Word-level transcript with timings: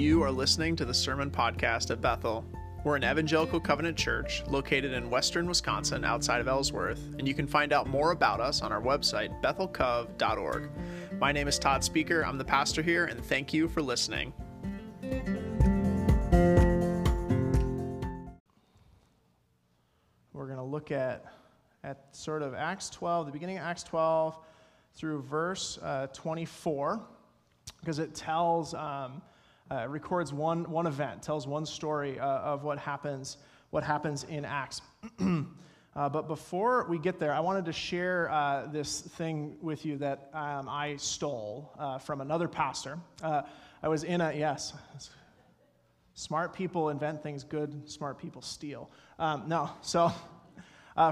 You 0.00 0.22
are 0.22 0.30
listening 0.30 0.76
to 0.76 0.86
the 0.86 0.94
Sermon 0.94 1.30
Podcast 1.30 1.90
at 1.90 2.00
Bethel. 2.00 2.42
We're 2.84 2.96
an 2.96 3.04
evangelical 3.04 3.60
covenant 3.60 3.98
church 3.98 4.42
located 4.48 4.94
in 4.94 5.10
western 5.10 5.46
Wisconsin 5.46 6.06
outside 6.06 6.40
of 6.40 6.48
Ellsworth, 6.48 7.06
and 7.18 7.28
you 7.28 7.34
can 7.34 7.46
find 7.46 7.70
out 7.70 7.86
more 7.86 8.12
about 8.12 8.40
us 8.40 8.62
on 8.62 8.72
our 8.72 8.80
website, 8.80 9.42
bethelcov.org. 9.42 10.70
My 11.18 11.32
name 11.32 11.48
is 11.48 11.58
Todd 11.58 11.84
Speaker. 11.84 12.24
I'm 12.24 12.38
the 12.38 12.46
pastor 12.46 12.80
here, 12.80 13.04
and 13.04 13.22
thank 13.22 13.52
you 13.52 13.68
for 13.68 13.82
listening. 13.82 14.32
We're 20.32 20.46
going 20.46 20.56
to 20.56 20.62
look 20.62 20.92
at, 20.92 21.26
at 21.84 22.06
sort 22.16 22.40
of 22.40 22.54
Acts 22.54 22.88
12, 22.88 23.26
the 23.26 23.32
beginning 23.32 23.58
of 23.58 23.64
Acts 23.64 23.82
12 23.82 24.38
through 24.94 25.20
verse 25.20 25.78
uh, 25.82 26.06
24, 26.14 27.02
because 27.80 27.98
it 27.98 28.14
tells. 28.14 28.72
Um, 28.72 29.20
uh, 29.70 29.86
records 29.88 30.32
one, 30.32 30.68
one 30.70 30.86
event, 30.86 31.22
tells 31.22 31.46
one 31.46 31.64
story 31.64 32.18
uh, 32.18 32.26
of 32.26 32.64
what 32.64 32.78
happens, 32.78 33.36
what 33.70 33.84
happens 33.84 34.24
in 34.24 34.44
Acts. 34.44 34.82
uh, 35.20 36.08
but 36.08 36.26
before 36.26 36.86
we 36.88 36.98
get 36.98 37.18
there, 37.18 37.32
I 37.32 37.40
wanted 37.40 37.64
to 37.66 37.72
share 37.72 38.30
uh, 38.30 38.66
this 38.66 39.00
thing 39.00 39.56
with 39.62 39.86
you 39.86 39.96
that 39.98 40.28
um, 40.34 40.68
I 40.68 40.96
stole 40.96 41.72
uh, 41.78 41.98
from 41.98 42.20
another 42.20 42.48
pastor. 42.48 42.98
Uh, 43.22 43.42
I 43.82 43.88
was 43.88 44.02
in 44.02 44.20
a, 44.20 44.32
yes, 44.32 44.74
smart 46.14 46.52
people 46.52 46.88
invent 46.88 47.22
things, 47.22 47.44
good, 47.44 47.88
smart 47.88 48.18
people 48.18 48.42
steal. 48.42 48.90
Um, 49.18 49.44
no, 49.46 49.70
so. 49.82 50.12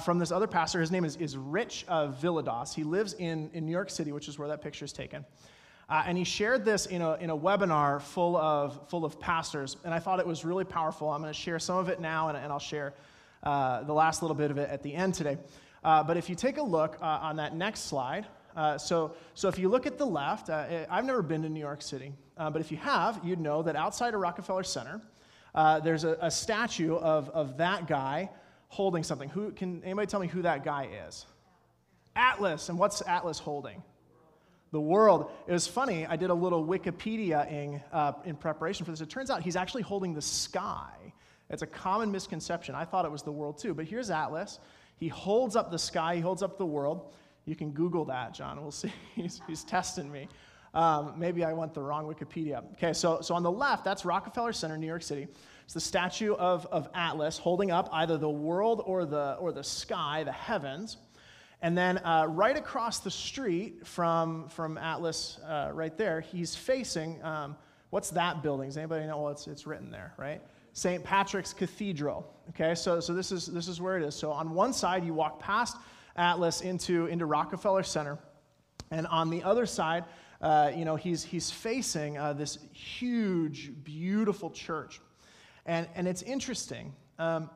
from 0.04 0.18
this 0.18 0.30
other 0.30 0.46
pastor, 0.46 0.80
his 0.80 0.90
name 0.90 1.04
is, 1.04 1.16
is 1.16 1.36
Rich 1.36 1.86
Villodas. 1.88 2.74
He 2.74 2.82
lives 2.84 3.14
in, 3.14 3.50
in 3.54 3.64
New 3.64 3.72
York 3.72 3.88
City, 3.88 4.12
which 4.12 4.28
is 4.28 4.38
where 4.38 4.48
that 4.48 4.60
picture 4.60 4.84
is 4.84 4.92
taken. 4.92 5.24
Uh, 5.88 6.02
and 6.06 6.18
he 6.18 6.24
shared 6.24 6.64
this 6.66 6.84
in 6.84 7.00
a, 7.00 7.14
in 7.14 7.30
a 7.30 7.36
webinar 7.36 8.00
full 8.02 8.36
of, 8.36 8.88
full 8.90 9.06
of 9.06 9.18
pastors, 9.18 9.78
and 9.84 9.94
I 9.94 9.98
thought 9.98 10.20
it 10.20 10.26
was 10.26 10.44
really 10.44 10.64
powerful. 10.64 11.08
I'm 11.08 11.22
going 11.22 11.32
to 11.32 11.38
share 11.38 11.58
some 11.58 11.78
of 11.78 11.88
it 11.88 11.98
now, 11.98 12.28
and, 12.28 12.36
and 12.36 12.52
I'll 12.52 12.58
share 12.58 12.92
uh, 13.42 13.82
the 13.84 13.94
last 13.94 14.20
little 14.22 14.36
bit 14.36 14.50
of 14.50 14.58
it 14.58 14.68
at 14.68 14.82
the 14.82 14.94
end 14.94 15.14
today. 15.14 15.38
Uh, 15.82 16.02
but 16.02 16.18
if 16.18 16.28
you 16.28 16.34
take 16.34 16.58
a 16.58 16.62
look 16.62 16.98
uh, 17.00 17.04
on 17.22 17.36
that 17.36 17.54
next 17.54 17.86
slide, 17.86 18.26
uh, 18.54 18.76
so, 18.76 19.14
so 19.34 19.48
if 19.48 19.58
you 19.58 19.70
look 19.70 19.86
at 19.86 19.96
the 19.96 20.04
left, 20.04 20.50
uh, 20.50 20.84
I've 20.90 21.06
never 21.06 21.22
been 21.22 21.40
to 21.42 21.48
New 21.48 21.60
York 21.60 21.80
City, 21.80 22.12
but 22.36 22.56
if 22.56 22.70
you 22.70 22.76
have, 22.78 23.20
you'd 23.24 23.40
know 23.40 23.62
that 23.62 23.74
outside 23.74 24.12
of 24.12 24.20
Rockefeller 24.20 24.64
Center, 24.64 25.00
there's 25.82 26.04
a, 26.04 26.18
a 26.20 26.30
statue 26.30 26.96
of, 26.96 27.30
of 27.30 27.56
that 27.56 27.86
guy 27.86 28.28
holding 28.68 29.02
something. 29.02 29.30
Who, 29.30 29.52
can 29.52 29.82
anybody 29.84 30.06
tell 30.06 30.20
me 30.20 30.26
who 30.26 30.42
that 30.42 30.64
guy 30.64 30.88
is? 31.06 31.24
Atlas. 32.14 32.68
And 32.68 32.78
what's 32.78 33.00
Atlas 33.06 33.38
holding? 33.38 33.82
The 34.70 34.80
world. 34.80 35.30
It 35.46 35.52
was 35.52 35.66
funny, 35.66 36.06
I 36.06 36.16
did 36.16 36.30
a 36.30 36.34
little 36.34 36.64
Wikipedia-ing 36.64 37.82
uh, 37.92 38.12
in 38.24 38.36
preparation 38.36 38.84
for 38.84 38.92
this. 38.92 39.00
It 39.00 39.10
turns 39.10 39.30
out 39.30 39.42
he's 39.42 39.56
actually 39.56 39.82
holding 39.82 40.14
the 40.14 40.22
sky. 40.22 40.92
It's 41.50 41.62
a 41.62 41.66
common 41.66 42.12
misconception. 42.12 42.74
I 42.74 42.84
thought 42.84 43.04
it 43.04 43.10
was 43.10 43.22
the 43.22 43.32
world 43.32 43.58
too. 43.58 43.72
But 43.74 43.86
here's 43.86 44.10
Atlas. 44.10 44.58
He 44.96 45.08
holds 45.08 45.56
up 45.56 45.70
the 45.70 45.78
sky, 45.78 46.16
he 46.16 46.20
holds 46.20 46.42
up 46.42 46.58
the 46.58 46.66
world. 46.66 47.12
You 47.46 47.56
can 47.56 47.70
Google 47.70 48.04
that, 48.06 48.34
John. 48.34 48.60
We'll 48.60 48.70
see. 48.70 48.92
he's, 49.14 49.40
he's 49.46 49.64
testing 49.64 50.10
me. 50.10 50.28
Um, 50.74 51.14
maybe 51.16 51.44
I 51.44 51.54
went 51.54 51.72
the 51.72 51.80
wrong 51.80 52.04
Wikipedia. 52.04 52.62
Okay, 52.72 52.92
so, 52.92 53.20
so 53.22 53.34
on 53.34 53.42
the 53.42 53.50
left, 53.50 53.84
that's 53.84 54.04
Rockefeller 54.04 54.52
Center, 54.52 54.76
New 54.76 54.86
York 54.86 55.02
City. 55.02 55.26
It's 55.64 55.72
the 55.72 55.80
statue 55.80 56.34
of, 56.34 56.66
of 56.66 56.88
Atlas 56.94 57.38
holding 57.38 57.70
up 57.70 57.88
either 57.92 58.18
the 58.18 58.28
world 58.28 58.82
or 58.84 59.06
the, 59.06 59.34
or 59.40 59.52
the 59.52 59.64
sky, 59.64 60.24
the 60.24 60.32
heavens. 60.32 60.98
And 61.60 61.76
then 61.76 61.98
uh, 61.98 62.26
right 62.28 62.56
across 62.56 63.00
the 63.00 63.10
street 63.10 63.86
from, 63.86 64.48
from 64.48 64.78
Atlas, 64.78 65.38
uh, 65.46 65.70
right 65.72 65.96
there, 65.96 66.20
he's 66.20 66.54
facing 66.54 67.22
um, 67.24 67.56
what's 67.90 68.10
that 68.10 68.42
building? 68.42 68.68
Does 68.68 68.76
anybody 68.76 69.06
know? 69.06 69.22
Well, 69.22 69.32
it's, 69.32 69.46
it's 69.46 69.66
written 69.66 69.90
there, 69.90 70.14
right? 70.16 70.40
St. 70.72 71.02
Patrick's 71.02 71.52
Cathedral. 71.52 72.32
Okay, 72.50 72.74
so, 72.74 73.00
so 73.00 73.12
this, 73.12 73.32
is, 73.32 73.46
this 73.46 73.66
is 73.66 73.80
where 73.80 73.96
it 73.96 74.04
is. 74.04 74.14
So 74.14 74.30
on 74.30 74.52
one 74.54 74.72
side, 74.72 75.04
you 75.04 75.14
walk 75.14 75.40
past 75.40 75.76
Atlas 76.16 76.60
into, 76.60 77.06
into 77.06 77.26
Rockefeller 77.26 77.82
Center. 77.82 78.18
And 78.90 79.06
on 79.08 79.30
the 79.30 79.42
other 79.42 79.66
side, 79.66 80.04
uh, 80.40 80.70
you 80.74 80.84
know, 80.84 80.96
he's, 80.96 81.24
he's 81.24 81.50
facing 81.50 82.16
uh, 82.16 82.32
this 82.32 82.58
huge, 82.72 83.72
beautiful 83.82 84.50
church. 84.50 85.00
And, 85.66 85.88
and 85.94 86.06
it's 86.06 86.22
interesting. 86.22 86.94
Um, 87.18 87.50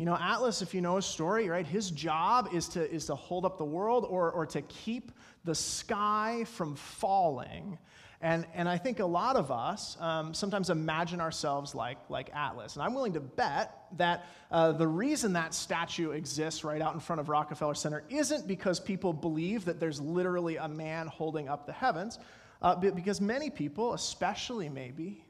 you 0.00 0.06
know, 0.06 0.16
Atlas, 0.18 0.62
if 0.62 0.72
you 0.72 0.80
know 0.80 0.96
his 0.96 1.04
story, 1.04 1.50
right, 1.50 1.66
his 1.66 1.90
job 1.90 2.48
is 2.54 2.68
to, 2.68 2.90
is 2.90 3.04
to 3.04 3.14
hold 3.14 3.44
up 3.44 3.58
the 3.58 3.66
world 3.66 4.06
or, 4.08 4.32
or 4.32 4.46
to 4.46 4.62
keep 4.62 5.12
the 5.44 5.54
sky 5.54 6.44
from 6.54 6.74
falling. 6.74 7.76
And, 8.22 8.46
and 8.54 8.66
I 8.66 8.78
think 8.78 9.00
a 9.00 9.04
lot 9.04 9.36
of 9.36 9.50
us 9.50 9.98
um, 10.00 10.32
sometimes 10.32 10.70
imagine 10.70 11.20
ourselves 11.20 11.74
like, 11.74 11.98
like 12.08 12.30
Atlas. 12.34 12.76
And 12.76 12.82
I'm 12.82 12.94
willing 12.94 13.12
to 13.12 13.20
bet 13.20 13.76
that 13.98 14.24
uh, 14.50 14.72
the 14.72 14.88
reason 14.88 15.34
that 15.34 15.52
statue 15.52 16.12
exists 16.12 16.64
right 16.64 16.80
out 16.80 16.94
in 16.94 17.00
front 17.00 17.20
of 17.20 17.28
Rockefeller 17.28 17.74
Center 17.74 18.02
isn't 18.08 18.48
because 18.48 18.80
people 18.80 19.12
believe 19.12 19.66
that 19.66 19.80
there's 19.80 20.00
literally 20.00 20.56
a 20.56 20.68
man 20.68 21.08
holding 21.08 21.46
up 21.46 21.66
the 21.66 21.74
heavens, 21.74 22.18
uh, 22.62 22.74
because 22.74 23.20
many 23.20 23.50
people, 23.50 23.92
especially 23.92 24.70
maybe 24.70 25.22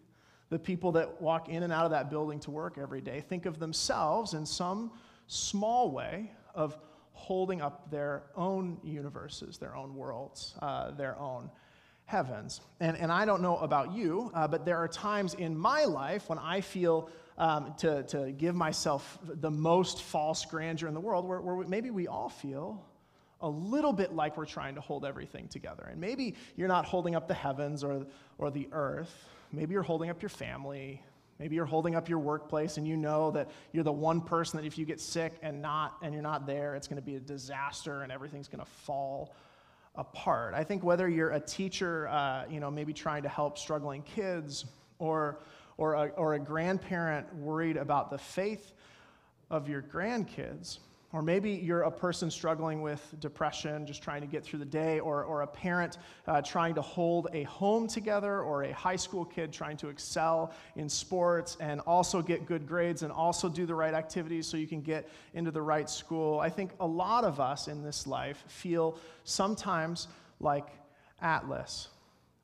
the 0.51 0.59
people 0.59 0.93
that 0.93 1.21
walk 1.23 1.49
in 1.49 1.63
and 1.63 1.73
out 1.73 1.85
of 1.85 1.93
that 1.93 2.11
building 2.11 2.39
to 2.41 2.51
work 2.51 2.77
every 2.77 3.01
day 3.01 3.23
think 3.29 3.47
of 3.47 3.59
themselves 3.59 4.35
in 4.35 4.45
some 4.45 4.91
small 5.27 5.91
way 5.91 6.31
of 6.55 6.77
holding 7.13 7.61
up 7.61 7.91
their 7.91 8.25
own 8.35 8.79
universes, 8.83 9.59
their 9.59 9.77
own 9.77 9.95
worlds, 9.95 10.55
uh, 10.63 10.91
their 10.93 11.19
own 11.19 11.51
heavens. 12.07 12.61
And, 12.81 12.97
and 12.97 13.13
I 13.13 13.25
don't 13.25 13.43
know 13.43 13.59
about 13.59 13.93
you, 13.93 14.31
uh, 14.35 14.49
but 14.49 14.65
there 14.65 14.79
are 14.79 14.89
times 14.89 15.35
in 15.35 15.57
my 15.57 15.85
life 15.85 16.29
when 16.29 16.39
I 16.39 16.61
feel 16.61 17.09
um, 17.39 17.75
to, 17.79 18.03
to 18.05 18.33
give 18.33 18.55
myself 18.55 19.19
the 19.23 19.51
most 19.51 20.03
false 20.03 20.45
grandeur 20.45 20.89
in 20.89 20.95
the 20.95 21.01
world, 21.01 21.25
where, 21.25 21.41
where 21.41 21.67
maybe 21.69 21.91
we 21.91 22.09
all 22.09 22.29
feel 22.29 22.85
a 23.41 23.49
little 23.49 23.93
bit 23.93 24.15
like 24.15 24.37
we're 24.37 24.45
trying 24.45 24.75
to 24.75 24.81
hold 24.81 25.05
everything 25.05 25.49
together. 25.49 25.89
And 25.91 26.01
maybe 26.01 26.35
you're 26.57 26.69
not 26.69 26.85
holding 26.85 27.15
up 27.15 27.29
the 27.29 27.35
heavens 27.35 27.85
or, 27.85 28.07
or 28.39 28.51
the 28.51 28.69
earth, 28.73 29.15
Maybe 29.53 29.73
you're 29.73 29.83
holding 29.83 30.11
up 30.11 30.23
your 30.23 30.29
family. 30.29 31.03
Maybe 31.39 31.57
you're 31.57 31.67
holding 31.67 31.95
up 31.95 32.09
your 32.09 32.19
workplace 32.19 32.77
and 32.77 32.87
you 32.87 32.97
know 32.97 33.31
that 33.31 33.51
you're 33.73 33.85
the 33.85 33.93
one 33.93 34.21
person 34.21 34.59
that 34.59 34.67
if 34.67 34.77
you 34.77 34.85
get 34.85 35.01
sick 35.01 35.33
and 35.43 35.63
not 35.63 35.97
and 36.03 36.13
you're 36.13 36.23
not 36.23 36.47
there, 36.47 36.75
it's 36.75 36.87
going 36.87 37.01
to 37.01 37.07
be 37.07 37.17
a 37.17 37.21
disaster 37.21 38.03
and 38.03 38.13
everything's 38.13 38.49
going 38.49 38.65
to 38.65 38.71
fall 38.71 39.35
apart. 39.95 40.55
I 40.55 40.65
think 40.65 40.85
whether 40.85 41.09
you're 41.09 41.31
a 41.31 41.41
teacher, 41.41 42.09
uh, 42.09 42.45
you 42.51 42.61
know, 42.61 42.71
maybe 42.71 42.93
trying 42.93 43.23
to 43.23 43.29
help 43.29 43.59
struggling 43.59 44.03
kids, 44.03 44.67
or 44.99 45.41
or 45.81 45.95
a, 45.95 46.09
or 46.09 46.35
a 46.35 46.39
grandparent 46.39 47.35
worried 47.35 47.79
about 47.79 48.11
the 48.11 48.19
faith 48.19 48.75
of 49.51 49.67
your 49.67 49.81
grandkids, 49.81 50.79
or 51.13 51.23
maybe 51.23 51.51
you're 51.51 51.83
a 51.83 51.91
person 51.91 52.31
struggling 52.31 52.83
with 52.83 53.15
depression, 53.19 53.85
just 53.85 54.03
trying 54.03 54.21
to 54.21 54.29
get 54.29 54.45
through 54.45 54.61
the 54.61 54.65
day, 54.65 55.01
or, 55.01 55.25
or 55.25 55.43
a 55.43 55.47
parent 55.47 55.99
uh, 56.29 56.41
trying 56.41 56.75
to 56.75 56.83
hold 56.83 57.27
a 57.33 57.43
home 57.45 57.89
together, 57.89 58.43
or 58.43 58.63
a 58.63 58.73
high 58.73 58.97
school 58.97 59.25
kid 59.25 59.53
trying 59.53 59.77
to 59.77 59.89
excel 59.89 60.53
in 60.77 60.89
sports 60.89 61.57
and 61.61 61.81
also 61.81 62.23
get 62.23 62.47
good 62.47 62.67
grades 62.67 63.03
and 63.03 63.13
also 63.13 63.49
do 63.49 63.67
the 63.67 63.75
right 63.75 63.95
activities 63.95 64.47
so 64.47 64.57
you 64.57 64.69
can 64.69 64.81
get 64.81 65.09
into 65.35 65.51
the 65.51 65.63
right 65.63 65.91
school. 65.91 66.39
I 66.39 66.49
think 66.49 66.71
a 66.79 66.87
lot 66.87 67.25
of 67.25 67.41
us 67.41 67.67
in 67.67 67.83
this 67.83 68.07
life 68.07 68.45
feel 68.47 68.97
sometimes 69.25 70.07
like 70.39 70.69
Atlas, 71.21 71.89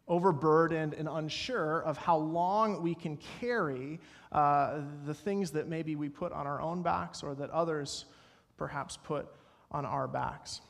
overburdened 0.09 0.95
and 0.95 1.09
unsure 1.09 1.83
of 1.83 1.97
how 1.97 2.17
long 2.17 2.83
we 2.83 2.95
can 2.95 3.17
carry 3.41 4.01
uh, 4.33 4.81
the 5.05 5.15
things 5.15 5.51
that 5.53 5.69
maybe 5.69 5.97
we 5.97 6.09
put 6.09 6.33
on 6.33 6.47
our 6.47 6.61
own 6.61 6.83
backs 6.83 7.23
or 7.23 7.35
that 7.35 7.51
others 7.51 8.07
perhaps 8.57 8.97
put 8.97 9.29
on 9.71 9.85
our 9.85 10.07
backs. 10.09 10.61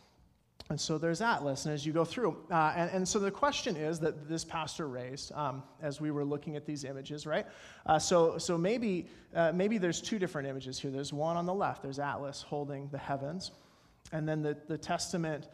And 0.69 0.81
so 0.81 0.99
there's 0.99 1.21
Atlas, 1.21 1.65
and 1.65 1.73
as 1.73 1.87
you 1.87 1.93
go 1.93 2.05
through, 2.05 2.37
uh, 2.51 2.73
and, 2.75 2.91
and, 2.91 3.09
so 3.09 3.21
the 3.21 3.31
question 3.31 3.77
is 3.77 4.01
that 4.01 4.29
this 4.29 4.45
pastor 4.45 4.89
raised 4.89 5.31
um, 5.33 5.63
as 5.81 6.01
we 6.01 6.11
were 6.11 6.25
looking 6.25 6.57
at 6.57 6.67
these 6.67 6.83
images, 6.83 7.25
right? 7.25 7.47
Uh, 7.87 8.01
so, 8.01 8.37
so 8.37 8.59
maybe, 8.59 9.07
uh, 9.37 9.53
maybe 9.55 9.79
there's 9.79 10.01
two 10.01 10.19
different 10.19 10.49
images 10.49 10.77
here. 10.77 10.91
There's 10.91 11.13
one 11.13 11.37
on 11.37 11.47
the 11.47 11.55
left, 11.55 11.83
there's 11.83 12.01
Atlas 12.01 12.43
holding 12.43 12.89
the 12.89 12.99
heavens, 12.99 13.53
and 14.11 14.29
then 14.29 14.43
the, 14.43 14.57
the 14.67 14.77
testament 14.77 15.47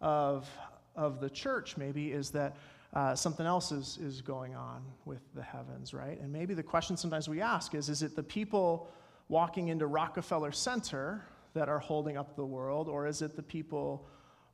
of, 0.00 0.48
of 0.94 1.20
the 1.20 1.30
church 1.30 1.76
maybe 1.76 2.12
is 2.12 2.30
that 2.30 2.56
uh, 2.92 3.16
something 3.16 3.46
else 3.46 3.72
is, 3.72 3.98
is 4.00 4.20
going 4.20 4.54
on 4.54 4.82
with 5.04 5.22
the 5.34 5.42
heavens, 5.42 5.92
right? 5.92 6.20
And 6.20 6.32
maybe 6.32 6.54
the 6.54 6.62
question 6.62 6.96
sometimes 6.96 7.28
we 7.28 7.40
ask 7.40 7.74
is 7.74 7.88
is 7.88 8.02
it 8.02 8.14
the 8.14 8.22
people 8.22 8.88
walking 9.28 9.68
into 9.68 9.86
Rockefeller 9.86 10.52
Center 10.52 11.24
that 11.54 11.68
are 11.68 11.78
holding 11.78 12.16
up 12.16 12.36
the 12.36 12.44
world, 12.44 12.88
or 12.88 13.06
is 13.06 13.22
it 13.22 13.36
the 13.36 13.42
people 13.42 14.06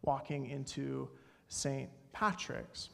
walking 0.03 0.49
into 0.51 1.09
St. 1.49 1.89
Patrick's? 2.13 2.91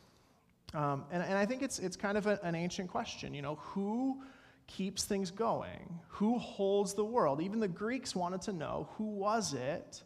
Um, 0.75 1.05
and, 1.11 1.23
and 1.23 1.35
I 1.35 1.47
think 1.47 1.63
it's, 1.63 1.79
it's 1.79 1.97
kind 1.97 2.17
of 2.17 2.27
a, 2.27 2.39
an 2.43 2.55
ancient 2.55 2.91
question. 2.91 3.35
You 3.35 3.43
know, 3.43 3.57
who 3.57 4.23
keeps 4.67 5.05
things 5.05 5.31
going? 5.31 6.01
Who 6.09 6.39
holds 6.39 6.95
the 6.95 7.05
world? 7.05 7.43
Even 7.43 7.61
the 7.61 7.69
Greeks 7.69 8.15
wanted 8.17 8.43
to 8.43 8.53
know 8.53 8.89
who 8.97 9.05
was 9.05 9.55
it 9.55 10.03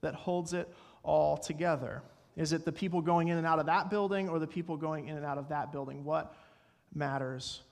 that 0.00 0.14
holds 0.14 0.52
it 0.52 0.72
all 1.02 1.36
together? 1.36 2.02
Is 2.36 2.52
it 2.52 2.64
the 2.64 2.72
people 2.72 3.02
going 3.02 3.28
in 3.28 3.38
and 3.38 3.46
out 3.46 3.58
of 3.58 3.66
that 3.66 3.90
building 3.90 4.28
or 4.28 4.38
the 4.38 4.46
people 4.46 4.76
going 4.76 5.08
in 5.08 5.16
and 5.16 5.26
out 5.26 5.38
of 5.38 5.48
that 5.48 5.72
building? 5.72 6.04
What 6.04 6.34
matters 6.94 7.62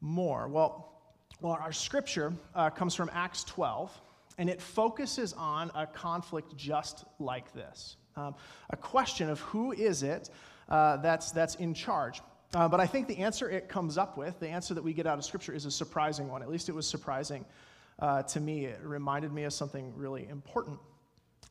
more. 0.00 0.48
Well, 0.48 0.92
well 1.40 1.58
our 1.60 1.72
scripture 1.72 2.32
uh, 2.54 2.70
comes 2.70 2.94
from 2.94 3.10
Acts 3.12 3.44
12, 3.44 4.00
and 4.38 4.50
it 4.50 4.60
focuses 4.60 5.32
on 5.34 5.70
a 5.74 5.86
conflict 5.86 6.56
just 6.56 7.04
like 7.18 7.52
this 7.52 7.96
um, 8.16 8.34
a 8.70 8.76
question 8.76 9.28
of 9.28 9.40
who 9.40 9.72
is 9.72 10.02
it 10.02 10.30
uh, 10.68 10.96
that's, 10.98 11.30
that's 11.32 11.56
in 11.56 11.74
charge. 11.74 12.20
Uh, 12.54 12.68
but 12.68 12.80
I 12.80 12.86
think 12.86 13.08
the 13.08 13.18
answer 13.18 13.50
it 13.50 13.68
comes 13.68 13.98
up 13.98 14.16
with, 14.16 14.38
the 14.38 14.48
answer 14.48 14.74
that 14.74 14.84
we 14.84 14.92
get 14.92 15.06
out 15.06 15.18
of 15.18 15.24
Scripture, 15.24 15.52
is 15.52 15.64
a 15.64 15.70
surprising 15.70 16.28
one. 16.28 16.42
At 16.42 16.48
least 16.48 16.68
it 16.68 16.74
was 16.74 16.86
surprising 16.86 17.44
uh, 17.98 18.22
to 18.22 18.40
me. 18.40 18.66
It 18.66 18.80
reminded 18.82 19.32
me 19.32 19.44
of 19.44 19.52
something 19.52 19.92
really 19.96 20.28
important. 20.28 20.78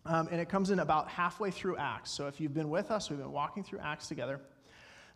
Um, 0.05 0.29
and 0.31 0.39
it 0.39 0.49
comes 0.49 0.69
in 0.69 0.79
about 0.79 1.09
halfway 1.09 1.51
through 1.51 1.77
Acts. 1.77 2.11
So 2.11 2.27
if 2.27 2.39
you've 2.39 2.53
been 2.53 2.69
with 2.69 2.91
us, 2.91 3.09
we've 3.09 3.19
been 3.19 3.31
walking 3.31 3.63
through 3.63 3.79
Acts 3.79 4.07
together. 4.07 4.39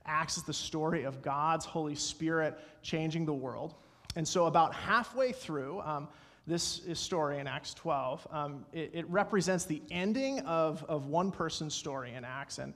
Acts 0.06 0.38
is 0.38 0.44
the 0.44 0.54
story 0.54 1.04
of 1.04 1.22
God's 1.22 1.66
Holy 1.66 1.96
Spirit 1.96 2.58
changing 2.82 3.26
the 3.26 3.34
world. 3.34 3.76
And 4.16 4.26
so, 4.26 4.46
about 4.46 4.74
halfway 4.74 5.32
through 5.34 5.82
um, 5.82 6.08
this 6.48 6.82
story 6.94 7.40
in 7.40 7.48
Acts 7.48 7.74
12, 7.74 8.28
um, 8.32 8.66
it, 8.72 8.92
it, 8.94 9.10
represents 9.10 9.66
the 9.66 9.82
ending 9.92 10.40
of, 10.42 10.84
of 10.88 11.08
one 11.08 11.30
person's 11.30 11.76
story 11.76 12.14
in 12.14 12.24
Acts 12.24 12.58
and, 12.58 12.74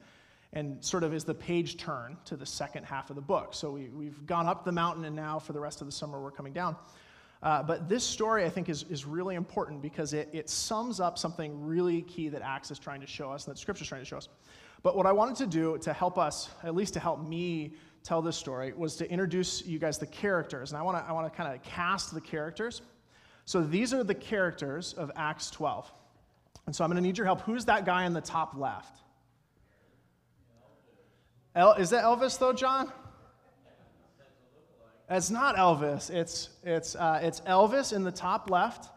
and 0.51 0.83
sort 0.83 1.03
of 1.03 1.13
is 1.13 1.23
the 1.23 1.33
page 1.33 1.77
turn 1.77 2.17
to 2.25 2.35
the 2.35 2.45
second 2.45 2.83
half 2.83 3.09
of 3.09 3.15
the 3.15 3.21
book. 3.21 3.53
So, 3.53 3.71
we, 3.71 3.87
we've 3.87 4.25
gone 4.25 4.47
up 4.47 4.65
the 4.65 4.73
mountain, 4.73 5.05
and 5.05 5.15
now 5.15 5.39
for 5.39 5.53
the 5.53 5.59
rest 5.59 5.79
of 5.79 5.87
the 5.87 5.93
summer, 5.93 6.21
we're 6.21 6.31
coming 6.31 6.51
down. 6.51 6.75
Uh, 7.41 7.63
but 7.63 7.89
this 7.89 8.03
story, 8.03 8.45
I 8.45 8.49
think, 8.49 8.69
is, 8.69 8.83
is 8.89 9.05
really 9.05 9.35
important 9.35 9.81
because 9.81 10.13
it, 10.13 10.29
it 10.31 10.49
sums 10.49 10.99
up 10.99 11.17
something 11.17 11.65
really 11.65 12.03
key 12.03 12.29
that 12.29 12.41
Acts 12.43 12.71
is 12.71 12.77
trying 12.77 13.01
to 13.01 13.07
show 13.07 13.31
us 13.31 13.47
and 13.47 13.55
that 13.55 13.59
Scripture 13.59 13.83
is 13.83 13.87
trying 13.87 14.01
to 14.01 14.05
show 14.05 14.17
us. 14.17 14.29
But 14.83 14.95
what 14.95 15.05
I 15.05 15.11
wanted 15.11 15.37
to 15.37 15.47
do 15.47 15.77
to 15.79 15.93
help 15.93 16.17
us, 16.17 16.49
at 16.63 16.75
least 16.75 16.93
to 16.95 16.99
help 16.99 17.25
me 17.27 17.73
tell 18.03 18.21
this 18.21 18.35
story, 18.35 18.73
was 18.73 18.95
to 18.97 19.09
introduce 19.09 19.65
you 19.65 19.79
guys 19.79 19.97
the 19.97 20.07
characters. 20.07 20.71
And 20.71 20.77
I 20.77 20.81
want 20.81 20.97
to 20.97 21.09
I 21.09 21.13
wanna 21.13 21.29
kind 21.29 21.53
of 21.53 21.63
cast 21.63 22.13
the 22.13 22.21
characters. 22.21 22.81
So 23.45 23.61
these 23.61 23.93
are 23.93 24.03
the 24.03 24.15
characters 24.15 24.93
of 24.93 25.11
Acts 25.15 25.49
12. 25.51 25.91
And 26.65 26.75
so 26.75 26.83
I'm 26.83 26.89
going 26.89 27.01
to 27.01 27.07
need 27.07 27.17
your 27.17 27.25
help. 27.25 27.41
Who's 27.41 27.65
that 27.65 27.85
guy 27.85 28.05
in 28.05 28.13
the 28.13 28.21
top 28.21 28.55
left? 28.55 28.97
El- 31.55 31.73
is 31.73 31.89
that 31.89 32.03
Elvis, 32.03 32.39
though, 32.39 32.53
John? 32.53 32.91
It's 35.09 35.29
not 35.29 35.57
Elvis. 35.57 36.09
It's, 36.09 36.49
it's, 36.63 36.95
uh, 36.95 37.19
it's 37.21 37.41
Elvis 37.41 37.91
in 37.91 38.03
the 38.03 38.11
top 38.11 38.49
left. 38.49 38.89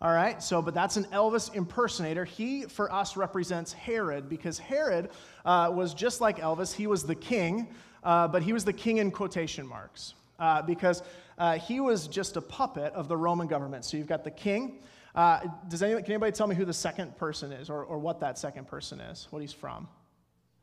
All 0.00 0.12
right, 0.12 0.42
so, 0.42 0.60
but 0.60 0.74
that's 0.74 0.98
an 0.98 1.04
Elvis 1.04 1.54
impersonator. 1.54 2.26
He, 2.26 2.64
for 2.64 2.92
us, 2.92 3.16
represents 3.16 3.72
Herod 3.72 4.28
because 4.28 4.58
Herod 4.58 5.08
uh, 5.46 5.70
was 5.72 5.94
just 5.94 6.20
like 6.20 6.38
Elvis. 6.38 6.72
He 6.74 6.86
was 6.86 7.04
the 7.04 7.14
king, 7.14 7.68
uh, 8.04 8.28
but 8.28 8.42
he 8.42 8.52
was 8.52 8.64
the 8.64 8.74
king 8.74 8.98
in 8.98 9.10
quotation 9.10 9.66
marks 9.66 10.12
uh, 10.38 10.60
because 10.60 11.02
uh, 11.38 11.58
he 11.58 11.80
was 11.80 12.08
just 12.08 12.36
a 12.36 12.40
puppet 12.40 12.92
of 12.94 13.08
the 13.08 13.16
Roman 13.16 13.46
government. 13.46 13.84
So 13.84 13.96
you've 13.96 14.06
got 14.06 14.24
the 14.24 14.30
king. 14.30 14.82
Uh, 15.14 15.40
does 15.68 15.82
anybody, 15.82 16.04
can 16.04 16.12
anybody 16.12 16.32
tell 16.32 16.46
me 16.46 16.54
who 16.54 16.64
the 16.64 16.74
second 16.74 17.16
person 17.16 17.52
is 17.52 17.70
or, 17.70 17.84
or 17.84 17.98
what 17.98 18.20
that 18.20 18.38
second 18.38 18.66
person 18.68 19.00
is, 19.00 19.28
what 19.30 19.40
he's 19.40 19.52
from? 19.52 19.88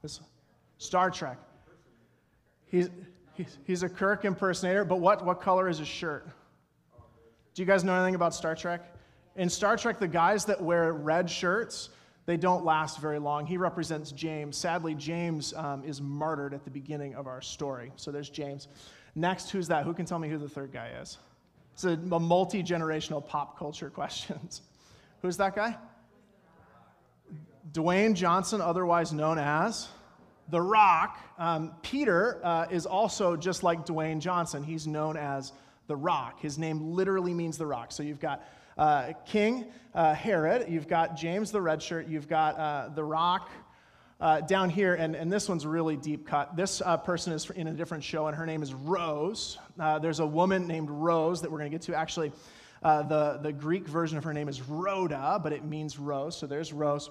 This, 0.01 0.19
Star 0.77 1.09
Trek. 1.11 1.37
He's, 2.65 2.89
He's, 3.35 3.57
he's 3.65 3.83
a 3.83 3.89
Kirk 3.89 4.25
impersonator, 4.25 4.85
but 4.85 4.99
what, 4.99 5.25
what 5.25 5.41
color 5.41 5.67
is 5.67 5.79
his 5.79 5.87
shirt? 5.87 6.27
Do 7.55 7.61
you 7.61 7.65
guys 7.65 7.83
know 7.83 7.95
anything 7.95 8.15
about 8.15 8.35
Star 8.35 8.55
Trek? 8.55 8.81
In 9.35 9.49
Star 9.49 9.75
Trek, 9.75 9.99
the 9.99 10.07
guys 10.07 10.45
that 10.45 10.61
wear 10.61 10.93
red 10.93 11.27
shirts, 11.27 11.89
they 12.27 12.37
don't 12.37 12.63
last 12.63 12.99
very 12.99 13.17
long. 13.17 13.47
He 13.47 13.57
represents 13.57 14.11
James. 14.11 14.55
Sadly, 14.55 14.93
James 14.93 15.53
um, 15.55 15.83
is 15.83 15.99
martyred 15.99 16.53
at 16.53 16.63
the 16.63 16.69
beginning 16.69 17.15
of 17.15 17.25
our 17.25 17.41
story. 17.41 17.91
So 17.95 18.11
there's 18.11 18.29
James. 18.29 18.67
Next, 19.15 19.51
who's 19.51 19.67
that? 19.67 19.85
Who 19.85 19.93
can 19.93 20.05
tell 20.05 20.19
me 20.19 20.29
who 20.29 20.37
the 20.37 20.49
third 20.49 20.71
guy 20.71 20.89
is? 21.01 21.17
It's 21.73 21.83
a, 21.83 21.91
a 21.91 22.19
multi 22.19 22.63
generational 22.63 23.25
pop 23.25 23.57
culture 23.57 23.89
questions. 23.93 24.61
who's 25.21 25.37
that 25.37 25.55
guy? 25.55 25.77
Dwayne 27.71 28.13
Johnson, 28.13 28.61
otherwise 28.61 29.13
known 29.13 29.39
as 29.39 29.87
the 30.49 30.61
Rock, 30.61 31.17
um, 31.37 31.73
Peter 31.81 32.39
uh, 32.43 32.67
is 32.69 32.85
also 32.85 33.35
just 33.35 33.63
like 33.63 33.85
Dwayne 33.85 34.19
Johnson. 34.19 34.63
He's 34.63 34.85
known 34.85 35.15
as 35.17 35.53
the 35.87 35.95
Rock. 35.95 36.39
His 36.41 36.57
name 36.57 36.81
literally 36.93 37.33
means 37.33 37.57
the 37.57 37.65
Rock. 37.65 37.91
So 37.91 38.03
you've 38.03 38.19
got 38.19 38.45
uh, 38.77 39.13
King 39.25 39.65
uh, 39.93 40.13
Herod, 40.13 40.67
you've 40.69 40.87
got 40.87 41.15
James 41.15 41.51
the 41.51 41.61
Red 41.61 41.81
Shirt, 41.81 42.07
you've 42.07 42.27
got 42.27 42.57
uh, 42.57 42.89
the 42.93 43.03
Rock. 43.03 43.49
Uh, 44.23 44.39
down 44.39 44.69
here, 44.69 44.93
and, 44.95 45.17
and 45.17 45.29
this 45.29 45.49
one's 45.49 45.65
really 45.65 45.97
deep 45.97 46.25
cut. 46.25 46.55
This 46.55 46.81
uh, 46.85 46.95
person 46.95 47.33
is 47.33 47.49
in 47.49 47.67
a 47.67 47.73
different 47.73 48.01
show, 48.01 48.27
and 48.27 48.37
her 48.37 48.45
name 48.45 48.63
is 48.63 48.73
Rose. 48.73 49.57
there's 49.77 50.21
a 50.21 50.25
woman 50.25 50.65
named 50.65 50.89
Rose 50.89 51.41
that 51.41 51.51
we're 51.51 51.57
going 51.57 51.69
to 51.69 51.77
get 51.77 51.81
to. 51.87 51.93
Actually, 51.93 52.31
the, 52.81 53.39
the 53.43 53.51
Greek 53.51 53.85
version 53.85 54.17
of 54.17 54.23
her 54.23 54.33
name 54.33 54.47
is 54.47 54.61
Rhoda, 54.61 55.41
but 55.43 55.51
it 55.51 55.65
means 55.65 55.99
Rose. 55.99 56.37
So 56.37 56.47
there's 56.47 56.71
Rose. 56.71 57.09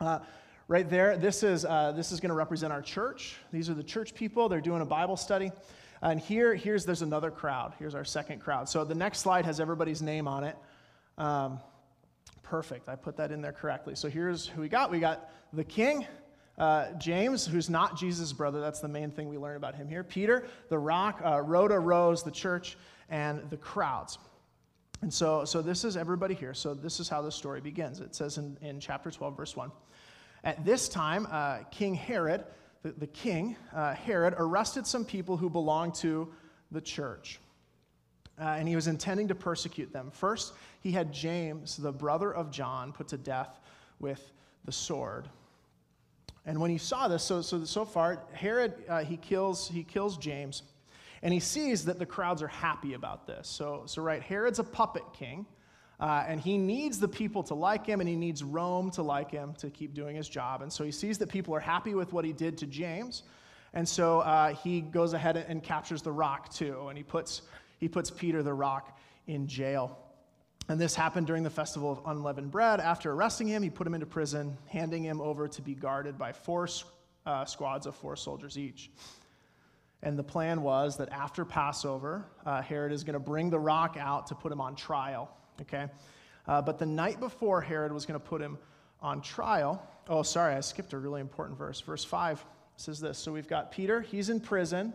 Uh, 0.00 0.20
right 0.66 0.88
there, 0.88 1.18
this 1.18 1.42
is, 1.42 1.66
uh, 1.66 1.92
this 1.92 2.10
is 2.10 2.20
going 2.20 2.30
to 2.30 2.34
represent 2.34 2.72
our 2.72 2.80
church. 2.80 3.36
These 3.52 3.68
are 3.68 3.74
the 3.74 3.82
church 3.82 4.14
people. 4.14 4.48
They're 4.48 4.62
doing 4.62 4.80
a 4.80 4.86
Bible 4.86 5.18
study. 5.18 5.52
And 6.00 6.18
here, 6.18 6.54
here's 6.54 6.86
there's 6.86 7.02
another 7.02 7.30
crowd. 7.30 7.74
Here's 7.78 7.94
our 7.94 8.06
second 8.06 8.40
crowd. 8.40 8.66
So 8.66 8.82
the 8.84 8.94
next 8.94 9.18
slide 9.18 9.44
has 9.44 9.60
everybody's 9.60 10.00
name 10.00 10.26
on 10.26 10.44
it. 10.44 10.56
Um, 11.18 11.60
perfect. 12.42 12.88
I 12.88 12.96
put 12.96 13.18
that 13.18 13.30
in 13.30 13.42
there 13.42 13.52
correctly. 13.52 13.94
So 13.94 14.08
here's 14.08 14.46
who 14.46 14.62
we 14.62 14.70
got. 14.70 14.90
We 14.90 15.00
got 15.00 15.30
the 15.52 15.64
king, 15.64 16.06
uh, 16.60 16.92
James, 16.98 17.46
who's 17.46 17.70
not 17.70 17.98
Jesus' 17.98 18.34
brother. 18.34 18.60
That's 18.60 18.80
the 18.80 18.88
main 18.88 19.10
thing 19.10 19.30
we 19.30 19.38
learn 19.38 19.56
about 19.56 19.74
him 19.74 19.88
here. 19.88 20.04
Peter, 20.04 20.46
the 20.68 20.78
rock, 20.78 21.22
uh, 21.24 21.40
Rhoda, 21.40 21.78
Rose, 21.78 22.22
the 22.22 22.30
church, 22.30 22.76
and 23.08 23.48
the 23.48 23.56
crowds. 23.56 24.18
And 25.00 25.12
so, 25.12 25.46
so 25.46 25.62
this 25.62 25.84
is 25.84 25.96
everybody 25.96 26.34
here. 26.34 26.52
So 26.52 26.74
this 26.74 27.00
is 27.00 27.08
how 27.08 27.22
the 27.22 27.32
story 27.32 27.62
begins. 27.62 28.00
It 28.00 28.14
says 28.14 28.36
in, 28.36 28.58
in 28.60 28.78
chapter 28.78 29.10
12, 29.10 29.36
verse 29.38 29.56
1. 29.56 29.72
At 30.44 30.62
this 30.62 30.86
time, 30.86 31.26
uh, 31.30 31.60
King 31.70 31.94
Herod, 31.94 32.44
the, 32.82 32.92
the 32.92 33.06
king, 33.06 33.56
uh, 33.74 33.94
Herod, 33.94 34.34
arrested 34.36 34.86
some 34.86 35.06
people 35.06 35.38
who 35.38 35.48
belonged 35.48 35.94
to 35.96 36.28
the 36.70 36.82
church. 36.82 37.40
Uh, 38.38 38.56
and 38.58 38.68
he 38.68 38.76
was 38.76 38.86
intending 38.86 39.28
to 39.28 39.34
persecute 39.34 39.94
them. 39.94 40.10
First, 40.12 40.52
he 40.82 40.92
had 40.92 41.10
James, 41.10 41.78
the 41.78 41.92
brother 41.92 42.34
of 42.34 42.50
John, 42.50 42.92
put 42.92 43.08
to 43.08 43.16
death 43.16 43.60
with 43.98 44.30
the 44.66 44.72
sword. 44.72 45.26
And 46.46 46.60
when 46.60 46.70
he 46.70 46.78
saw 46.78 47.08
this, 47.08 47.22
so, 47.22 47.42
so, 47.42 47.64
so 47.64 47.84
far, 47.84 48.24
Herod, 48.32 48.74
uh, 48.88 49.04
he, 49.04 49.16
kills, 49.16 49.68
he 49.68 49.84
kills 49.84 50.16
James. 50.16 50.62
And 51.22 51.34
he 51.34 51.40
sees 51.40 51.84
that 51.84 51.98
the 51.98 52.06
crowds 52.06 52.42
are 52.42 52.48
happy 52.48 52.94
about 52.94 53.26
this. 53.26 53.46
So, 53.46 53.82
so 53.86 54.02
right, 54.02 54.22
Herod's 54.22 54.58
a 54.58 54.64
puppet 54.64 55.04
king. 55.12 55.46
Uh, 56.00 56.24
and 56.26 56.40
he 56.40 56.56
needs 56.56 56.98
the 56.98 57.08
people 57.08 57.42
to 57.42 57.54
like 57.54 57.84
him, 57.84 58.00
and 58.00 58.08
he 58.08 58.16
needs 58.16 58.42
Rome 58.42 58.90
to 58.92 59.02
like 59.02 59.30
him 59.30 59.52
to 59.58 59.68
keep 59.68 59.92
doing 59.92 60.16
his 60.16 60.30
job. 60.30 60.62
And 60.62 60.72
so 60.72 60.82
he 60.82 60.90
sees 60.90 61.18
that 61.18 61.28
people 61.28 61.54
are 61.54 61.60
happy 61.60 61.94
with 61.94 62.14
what 62.14 62.24
he 62.24 62.32
did 62.32 62.56
to 62.58 62.66
James. 62.66 63.24
And 63.74 63.86
so 63.86 64.20
uh, 64.20 64.54
he 64.54 64.80
goes 64.80 65.12
ahead 65.12 65.36
and 65.36 65.62
captures 65.62 66.00
the 66.00 66.10
rock 66.10 66.52
too. 66.52 66.86
And 66.88 66.96
he 66.96 67.04
puts, 67.04 67.42
he 67.78 67.86
puts 67.86 68.10
Peter 68.10 68.42
the 68.42 68.54
rock 68.54 68.98
in 69.26 69.46
jail. 69.46 69.98
And 70.70 70.80
this 70.80 70.94
happened 70.94 71.26
during 71.26 71.42
the 71.42 71.50
festival 71.50 71.90
of 71.90 72.00
unleavened 72.06 72.50
bread. 72.50 72.80
After 72.80 73.12
arresting 73.12 73.48
him, 73.48 73.62
he 73.62 73.68
put 73.68 73.86
him 73.86 73.92
into 73.92 74.06
prison, 74.06 74.56
handing 74.68 75.02
him 75.02 75.20
over 75.20 75.48
to 75.48 75.60
be 75.60 75.74
guarded 75.74 76.16
by 76.16 76.32
four 76.32 76.68
uh, 77.26 77.44
squads 77.44 77.86
of 77.86 77.96
four 77.96 78.16
soldiers 78.16 78.56
each. 78.56 78.90
And 80.02 80.18
the 80.18 80.22
plan 80.22 80.62
was 80.62 80.96
that 80.98 81.10
after 81.10 81.44
Passover, 81.44 82.24
uh, 82.46 82.62
Herod 82.62 82.92
is 82.92 83.04
going 83.04 83.14
to 83.14 83.20
bring 83.20 83.50
the 83.50 83.58
rock 83.58 83.96
out 83.98 84.28
to 84.28 84.34
put 84.34 84.50
him 84.50 84.60
on 84.60 84.76
trial 84.76 85.28
okay? 85.60 85.88
Uh, 86.46 86.62
but 86.62 86.78
the 86.78 86.86
night 86.86 87.20
before 87.20 87.60
Herod 87.60 87.92
was 87.92 88.06
going 88.06 88.18
to 88.18 88.26
put 88.26 88.40
him 88.40 88.58
on 89.00 89.20
trial, 89.22 89.86
oh, 90.08 90.22
sorry, 90.22 90.54
I 90.54 90.60
skipped 90.60 90.92
a 90.92 90.98
really 90.98 91.20
important 91.20 91.58
verse. 91.58 91.80
Verse 91.80 92.04
5 92.04 92.44
says 92.76 93.00
this 93.00 93.18
So 93.18 93.32
we've 93.32 93.48
got 93.48 93.72
Peter, 93.72 94.00
he's 94.00 94.28
in 94.28 94.40
prison, 94.40 94.92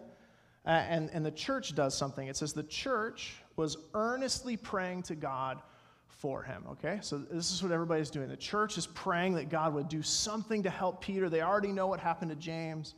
and, 0.66 1.10
and 1.12 1.26
the 1.26 1.32
church 1.32 1.76
does 1.76 1.96
something. 1.96 2.28
It 2.28 2.36
says 2.36 2.54
the 2.54 2.64
church 2.64 3.36
was 3.56 3.78
earnestly 3.94 4.58
praying 4.58 5.04
to 5.04 5.16
God 5.16 5.62
for 6.08 6.44
him, 6.44 6.64
okay? 6.72 7.00
So 7.02 7.18
this 7.18 7.52
is 7.52 7.62
what 7.62 7.72
everybody's 7.72 8.10
doing. 8.10 8.30
The 8.30 8.38
church 8.38 8.78
is 8.78 8.88
praying 8.88 9.36
that 9.36 9.50
God 9.50 9.74
would 9.74 9.88
do 9.88 10.02
something 10.02 10.64
to 10.64 10.70
help 10.70 11.02
Peter. 11.02 11.30
They 11.30 11.42
already 11.42 11.72
know 11.72 11.88
what 11.88 12.00
happened 12.00 12.32
to 12.32 12.36
James. 12.36 12.96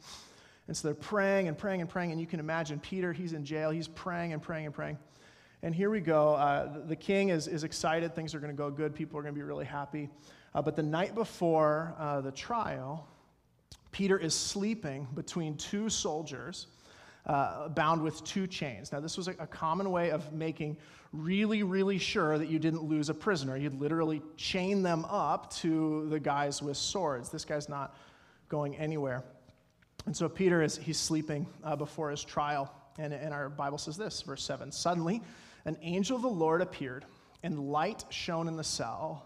And 0.67 0.75
so 0.75 0.87
they're 0.87 0.95
praying 0.95 1.47
and 1.47 1.57
praying 1.57 1.81
and 1.81 1.89
praying, 1.89 2.11
and 2.11 2.19
you 2.19 2.27
can 2.27 2.39
imagine 2.39 2.79
Peter, 2.79 3.13
he's 3.13 3.33
in 3.33 3.45
jail, 3.45 3.69
he's 3.71 3.87
praying 3.87 4.33
and 4.33 4.41
praying 4.41 4.65
and 4.65 4.75
praying. 4.75 4.97
And 5.63 5.73
here 5.73 5.89
we 5.89 6.01
go. 6.01 6.35
Uh, 6.35 6.85
the 6.85 6.95
king 6.95 7.29
is, 7.29 7.47
is 7.47 7.63
excited. 7.63 8.13
Things 8.13 8.35
are 8.35 8.39
going 8.39 8.51
to 8.51 8.57
go 8.57 8.69
good. 8.69 8.93
People 8.93 9.17
are 9.17 9.23
going 9.23 9.33
to 9.33 9.39
be 9.39 9.43
really 9.43 9.65
happy. 9.65 10.09
Uh, 10.53 10.61
but 10.61 10.75
the 10.75 10.83
night 10.83 11.15
before 11.15 11.95
uh, 11.97 12.21
the 12.21 12.31
trial, 12.31 13.07
Peter 13.91 14.17
is 14.17 14.35
sleeping 14.35 15.07
between 15.15 15.57
two 15.57 15.89
soldiers 15.89 16.67
uh, 17.27 17.67
bound 17.69 18.01
with 18.01 18.23
two 18.23 18.47
chains. 18.47 18.91
Now, 18.91 19.01
this 19.01 19.17
was 19.17 19.27
a, 19.27 19.31
a, 19.31 19.47
common 19.47 19.91
way 19.91 20.11
of 20.11 20.31
making 20.31 20.77
really, 21.11 21.61
really 21.61 21.97
sure 21.97 22.37
that 22.37 22.47
you 22.47 22.57
didn't 22.57 22.83
lose 22.83 23.09
a 23.09 23.13
prisoner. 23.13 23.57
You'd 23.57 23.79
literally 23.79 24.21
chain 24.37 24.81
them 24.81 25.05
up 25.05 25.53
to 25.55 26.07
the 26.09 26.21
guys 26.21 26.61
with 26.61 26.77
swords. 26.77 27.29
This 27.29 27.43
guy's 27.43 27.67
not 27.67 27.97
going 28.47 28.77
anywhere. 28.77 29.23
And 30.05 30.15
so 30.15 30.29
Peter 30.29 30.61
is 30.61 30.77
he's 30.77 30.97
sleeping 30.97 31.45
uh, 31.65 31.75
before 31.75 32.11
his 32.11 32.23
trial. 32.23 32.73
And, 32.97 33.13
and 33.13 33.33
our 33.33 33.49
Bible 33.49 33.77
says 33.77 33.97
this, 33.97 34.21
verse 34.21 34.43
7 34.43 34.71
Suddenly, 34.71 35.21
an 35.65 35.77
angel 35.81 36.15
of 36.15 36.21
the 36.21 36.29
Lord 36.29 36.61
appeared, 36.61 37.05
and 37.43 37.59
light 37.59 38.05
shone 38.09 38.47
in 38.47 38.55
the 38.55 38.63
cell. 38.63 39.25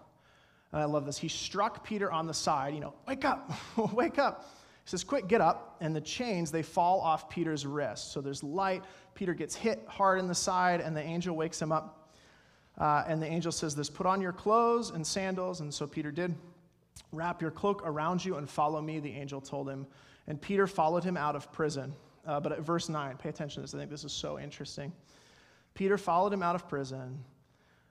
And 0.74 0.82
I 0.82 0.86
love 0.86 1.06
this. 1.06 1.20
He 1.20 1.28
struck 1.28 1.86
Peter 1.86 2.12
on 2.12 2.26
the 2.26 2.34
side, 2.34 2.74
you 2.74 2.80
know, 2.80 2.96
wake 3.08 3.26
up, 3.26 3.52
wake 3.94 4.18
up. 4.18 4.50
He 4.84 4.90
says, 4.90 5.04
quick, 5.04 5.28
get 5.28 5.42
up. 5.42 5.78
And 5.80 5.96
the 5.96 6.02
chains, 6.02 6.52
they 6.52 6.64
fall 6.64 7.02
off 7.02 7.30
Peter's 7.30 7.66
wrist. 7.66 8.12
So 8.12 8.22
there's 8.22 8.44
light. 8.44 8.84
Peter 9.14 9.34
gets 9.34 9.56
hit 9.56 9.84
hard 9.88 10.20
in 10.20 10.28
the 10.28 10.36
side, 10.36 10.82
and 10.82 10.96
the 10.96 11.02
angel 11.02 11.36
wakes 11.36 11.62
him 11.62 11.72
up. 11.72 12.10
Uh, 12.78 13.04
and 13.08 13.22
the 13.22 13.28
angel 13.28 13.52
says 13.52 13.76
this 13.76 13.90
Put 13.90 14.06
on 14.06 14.22
your 14.22 14.32
clothes 14.32 14.90
and 14.90 15.06
sandals. 15.06 15.62
And 15.62 15.74
so 15.74 15.86
Peter 15.86 16.12
did. 16.12 16.34
Wrap 17.12 17.42
your 17.42 17.52
cloak 17.52 17.82
around 17.86 18.24
you 18.24 18.38
and 18.38 18.50
follow 18.50 18.82
me, 18.82 19.00
the 19.00 19.12
angel 19.12 19.42
told 19.42 19.70
him. 19.70 19.86
And 20.28 20.42
Peter 20.42 20.68
followed 20.68 21.04
him 21.04 21.18
out 21.18 21.36
of 21.36 21.52
prison. 21.52 21.94
Uh, 22.26 22.40
but 22.40 22.52
at 22.52 22.62
verse 22.62 22.88
9, 22.88 23.18
pay 23.18 23.30
attention 23.30 23.56
to 23.56 23.62
this. 23.62 23.74
I 23.74 23.80
think 23.80 23.90
this 23.90 24.04
is 24.04 24.14
so 24.14 24.40
interesting. 24.40 24.94
Peter 25.74 25.98
followed 25.98 26.32
him 26.32 26.44
out 26.44 26.56
of 26.56 26.68
prison, 26.68 27.24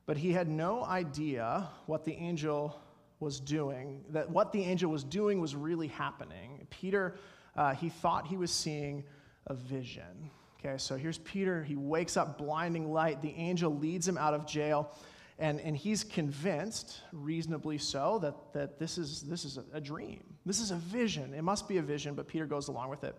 but 0.07 0.17
he 0.17 0.33
had 0.33 0.49
no 0.49 0.85
idea 0.85 1.69
what 1.87 2.05
the 2.05 2.13
angel 2.15 2.81
was 3.21 3.39
doing, 3.39 4.03
that 4.11 4.29
what 4.31 4.51
the 4.53 4.63
angel 4.63 4.91
was 4.91 5.05
doing 5.05 5.41
was 5.41 5.55
really 5.55 5.89
happening. 5.89 6.67
Peter, 6.71 7.15
uh, 7.57 7.75
he 7.75 7.91
thought 7.91 8.27
he 8.27 8.37
was 8.37 8.51
seeing 8.51 9.05
a 9.47 9.55
vision. 9.55 10.31
Okay, 10.59 10.77
so 10.79 10.97
here's 10.97 11.19
Peter. 11.19 11.63
He 11.63 11.77
wakes 11.77 12.17
up, 12.17 12.39
blinding 12.39 12.93
light. 12.93 13.23
The 13.23 13.35
angel 13.35 13.75
leads 13.75 14.09
him 14.09 14.19
out 14.19 14.35
of 14.35 14.47
jail, 14.47 14.91
and, 15.39 15.61
and 15.61 15.77
he's 15.77 16.05
convinced, 16.05 17.01
reasonably 17.13 17.79
so, 17.79 18.19
that, 18.21 18.35
that 18.53 18.79
this 18.79 18.99
is, 18.99 19.23
this 19.23 19.45
is 19.45 19.59
a, 19.73 19.81
dream. 19.81 20.23
This 20.45 20.61
is 20.61 20.71
a 20.71 20.77
vision. 20.77 21.33
It 21.33 21.43
must 21.43 21.69
be 21.69 21.79
a 21.79 21.83
vision, 21.83 22.15
but 22.15 22.29
Peter 22.29 22.47
goes 22.47 22.69
along 22.69 22.91
with 22.91 23.05
it. 23.05 23.15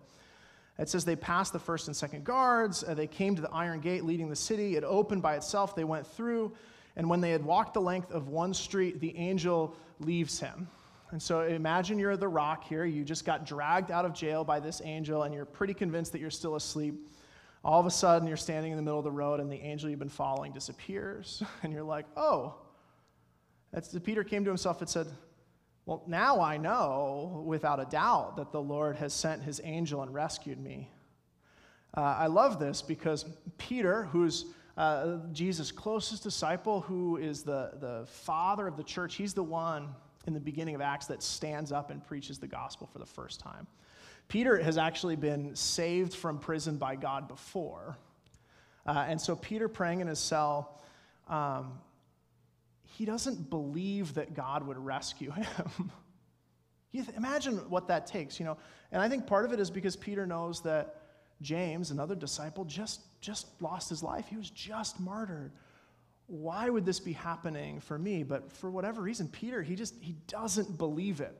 It 0.78 0.88
says 0.88 1.04
they 1.04 1.16
passed 1.16 1.52
the 1.52 1.58
first 1.58 1.88
and 1.88 1.96
second 1.96 2.24
guards. 2.24 2.82
Uh, 2.82 2.94
they 2.94 3.06
came 3.06 3.36
to 3.36 3.42
the 3.42 3.50
iron 3.50 3.80
gate 3.80 4.04
leading 4.04 4.30
the 4.30 4.36
city. 4.36 4.76
It 4.76 4.84
opened 4.84 5.22
by 5.22 5.36
itself. 5.36 5.76
They 5.76 5.84
went 5.84 6.06
through. 6.06 6.52
And 6.96 7.08
when 7.08 7.20
they 7.20 7.30
had 7.30 7.44
walked 7.44 7.74
the 7.74 7.80
length 7.80 8.10
of 8.10 8.28
one 8.28 8.54
street, 8.54 9.00
the 9.00 9.16
angel 9.16 9.74
leaves 9.98 10.38
him. 10.40 10.68
And 11.10 11.22
so 11.22 11.42
imagine 11.42 11.98
you're 11.98 12.16
the 12.16 12.28
rock 12.28 12.64
here. 12.64 12.84
You 12.84 13.04
just 13.04 13.24
got 13.24 13.44
dragged 13.44 13.90
out 13.90 14.04
of 14.04 14.14
jail 14.14 14.44
by 14.44 14.60
this 14.60 14.80
angel, 14.84 15.24
and 15.24 15.34
you're 15.34 15.44
pretty 15.44 15.74
convinced 15.74 16.12
that 16.12 16.20
you're 16.20 16.30
still 16.30 16.56
asleep 16.56 17.08
all 17.64 17.78
of 17.78 17.86
a 17.86 17.90
sudden 17.90 18.26
you're 18.26 18.36
standing 18.36 18.72
in 18.72 18.76
the 18.76 18.82
middle 18.82 18.98
of 18.98 19.04
the 19.04 19.10
road 19.10 19.40
and 19.40 19.50
the 19.50 19.60
angel 19.60 19.88
you've 19.88 19.98
been 19.98 20.08
following 20.08 20.52
disappears 20.52 21.42
and 21.62 21.72
you're 21.72 21.82
like 21.82 22.06
oh 22.16 22.54
that's 23.72 23.96
peter 24.00 24.24
came 24.24 24.44
to 24.44 24.50
himself 24.50 24.80
and 24.80 24.88
said 24.88 25.06
well 25.86 26.02
now 26.06 26.40
i 26.40 26.56
know 26.56 27.42
without 27.46 27.80
a 27.80 27.84
doubt 27.86 28.36
that 28.36 28.52
the 28.52 28.60
lord 28.60 28.96
has 28.96 29.12
sent 29.12 29.42
his 29.42 29.60
angel 29.64 30.02
and 30.02 30.12
rescued 30.12 30.58
me 30.58 30.90
uh, 31.96 32.00
i 32.00 32.26
love 32.26 32.58
this 32.58 32.82
because 32.82 33.24
peter 33.58 34.04
who's 34.04 34.46
uh, 34.76 35.18
jesus 35.32 35.70
closest 35.70 36.22
disciple 36.22 36.80
who 36.80 37.16
is 37.16 37.42
the, 37.42 37.72
the 37.80 38.06
father 38.06 38.66
of 38.66 38.76
the 38.76 38.82
church 38.82 39.14
he's 39.14 39.34
the 39.34 39.42
one 39.42 39.88
in 40.26 40.34
the 40.34 40.40
beginning 40.40 40.74
of 40.74 40.80
acts 40.80 41.06
that 41.06 41.22
stands 41.22 41.72
up 41.72 41.90
and 41.90 42.04
preaches 42.06 42.38
the 42.38 42.46
gospel 42.46 42.88
for 42.92 42.98
the 42.98 43.06
first 43.06 43.40
time 43.40 43.66
Peter 44.32 44.62
has 44.62 44.78
actually 44.78 45.16
been 45.16 45.54
saved 45.54 46.14
from 46.14 46.38
prison 46.38 46.78
by 46.78 46.96
God 46.96 47.28
before. 47.28 47.98
Uh, 48.86 49.04
and 49.06 49.20
so, 49.20 49.36
Peter 49.36 49.68
praying 49.68 50.00
in 50.00 50.06
his 50.06 50.18
cell, 50.18 50.80
um, 51.28 51.78
he 52.84 53.04
doesn't 53.04 53.50
believe 53.50 54.14
that 54.14 54.34
God 54.34 54.66
would 54.66 54.78
rescue 54.78 55.30
him. 56.92 57.10
imagine 57.16 57.58
what 57.68 57.88
that 57.88 58.06
takes, 58.06 58.40
you 58.40 58.46
know. 58.46 58.56
And 58.90 59.00
I 59.00 59.08
think 59.08 59.26
part 59.26 59.44
of 59.44 59.52
it 59.52 59.60
is 59.60 59.70
because 59.70 59.96
Peter 59.96 60.26
knows 60.26 60.62
that 60.62 61.01
James, 61.42 61.90
another 61.90 62.14
disciple, 62.14 62.64
just, 62.64 63.00
just 63.20 63.46
lost 63.60 63.88
his 63.88 64.02
life. 64.02 64.26
He 64.28 64.36
was 64.36 64.50
just 64.50 65.00
martyred. 65.00 65.52
Why 66.26 66.70
would 66.70 66.86
this 66.86 67.00
be 67.00 67.12
happening 67.12 67.80
for 67.80 67.98
me? 67.98 68.22
But 68.22 68.50
for 68.50 68.70
whatever 68.70 69.02
reason, 69.02 69.28
Peter, 69.28 69.62
he 69.62 69.74
just 69.74 69.94
he 70.00 70.14
doesn't 70.28 70.78
believe 70.78 71.20
it. 71.20 71.36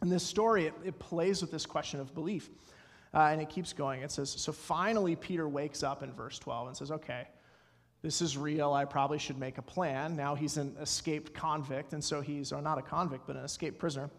And 0.00 0.10
this 0.10 0.24
story, 0.24 0.66
it, 0.66 0.74
it 0.84 0.98
plays 0.98 1.40
with 1.40 1.50
this 1.50 1.66
question 1.66 2.00
of 2.00 2.14
belief. 2.14 2.50
Uh, 3.12 3.28
and 3.30 3.40
it 3.40 3.48
keeps 3.48 3.72
going. 3.72 4.02
It 4.02 4.10
says, 4.10 4.30
So 4.30 4.50
finally, 4.50 5.14
Peter 5.14 5.48
wakes 5.48 5.82
up 5.84 6.02
in 6.02 6.12
verse 6.12 6.38
12 6.38 6.68
and 6.68 6.76
says, 6.76 6.90
Okay, 6.90 7.28
this 8.02 8.20
is 8.20 8.36
real. 8.36 8.72
I 8.72 8.84
probably 8.84 9.18
should 9.18 9.38
make 9.38 9.58
a 9.58 9.62
plan. 9.62 10.16
Now 10.16 10.34
he's 10.34 10.56
an 10.56 10.76
escaped 10.80 11.32
convict, 11.32 11.92
and 11.92 12.02
so 12.02 12.20
he's, 12.20 12.52
or 12.52 12.60
not 12.60 12.76
a 12.76 12.82
convict, 12.82 13.26
but 13.26 13.36
an 13.36 13.44
escaped 13.44 13.78
prisoner. 13.78 14.10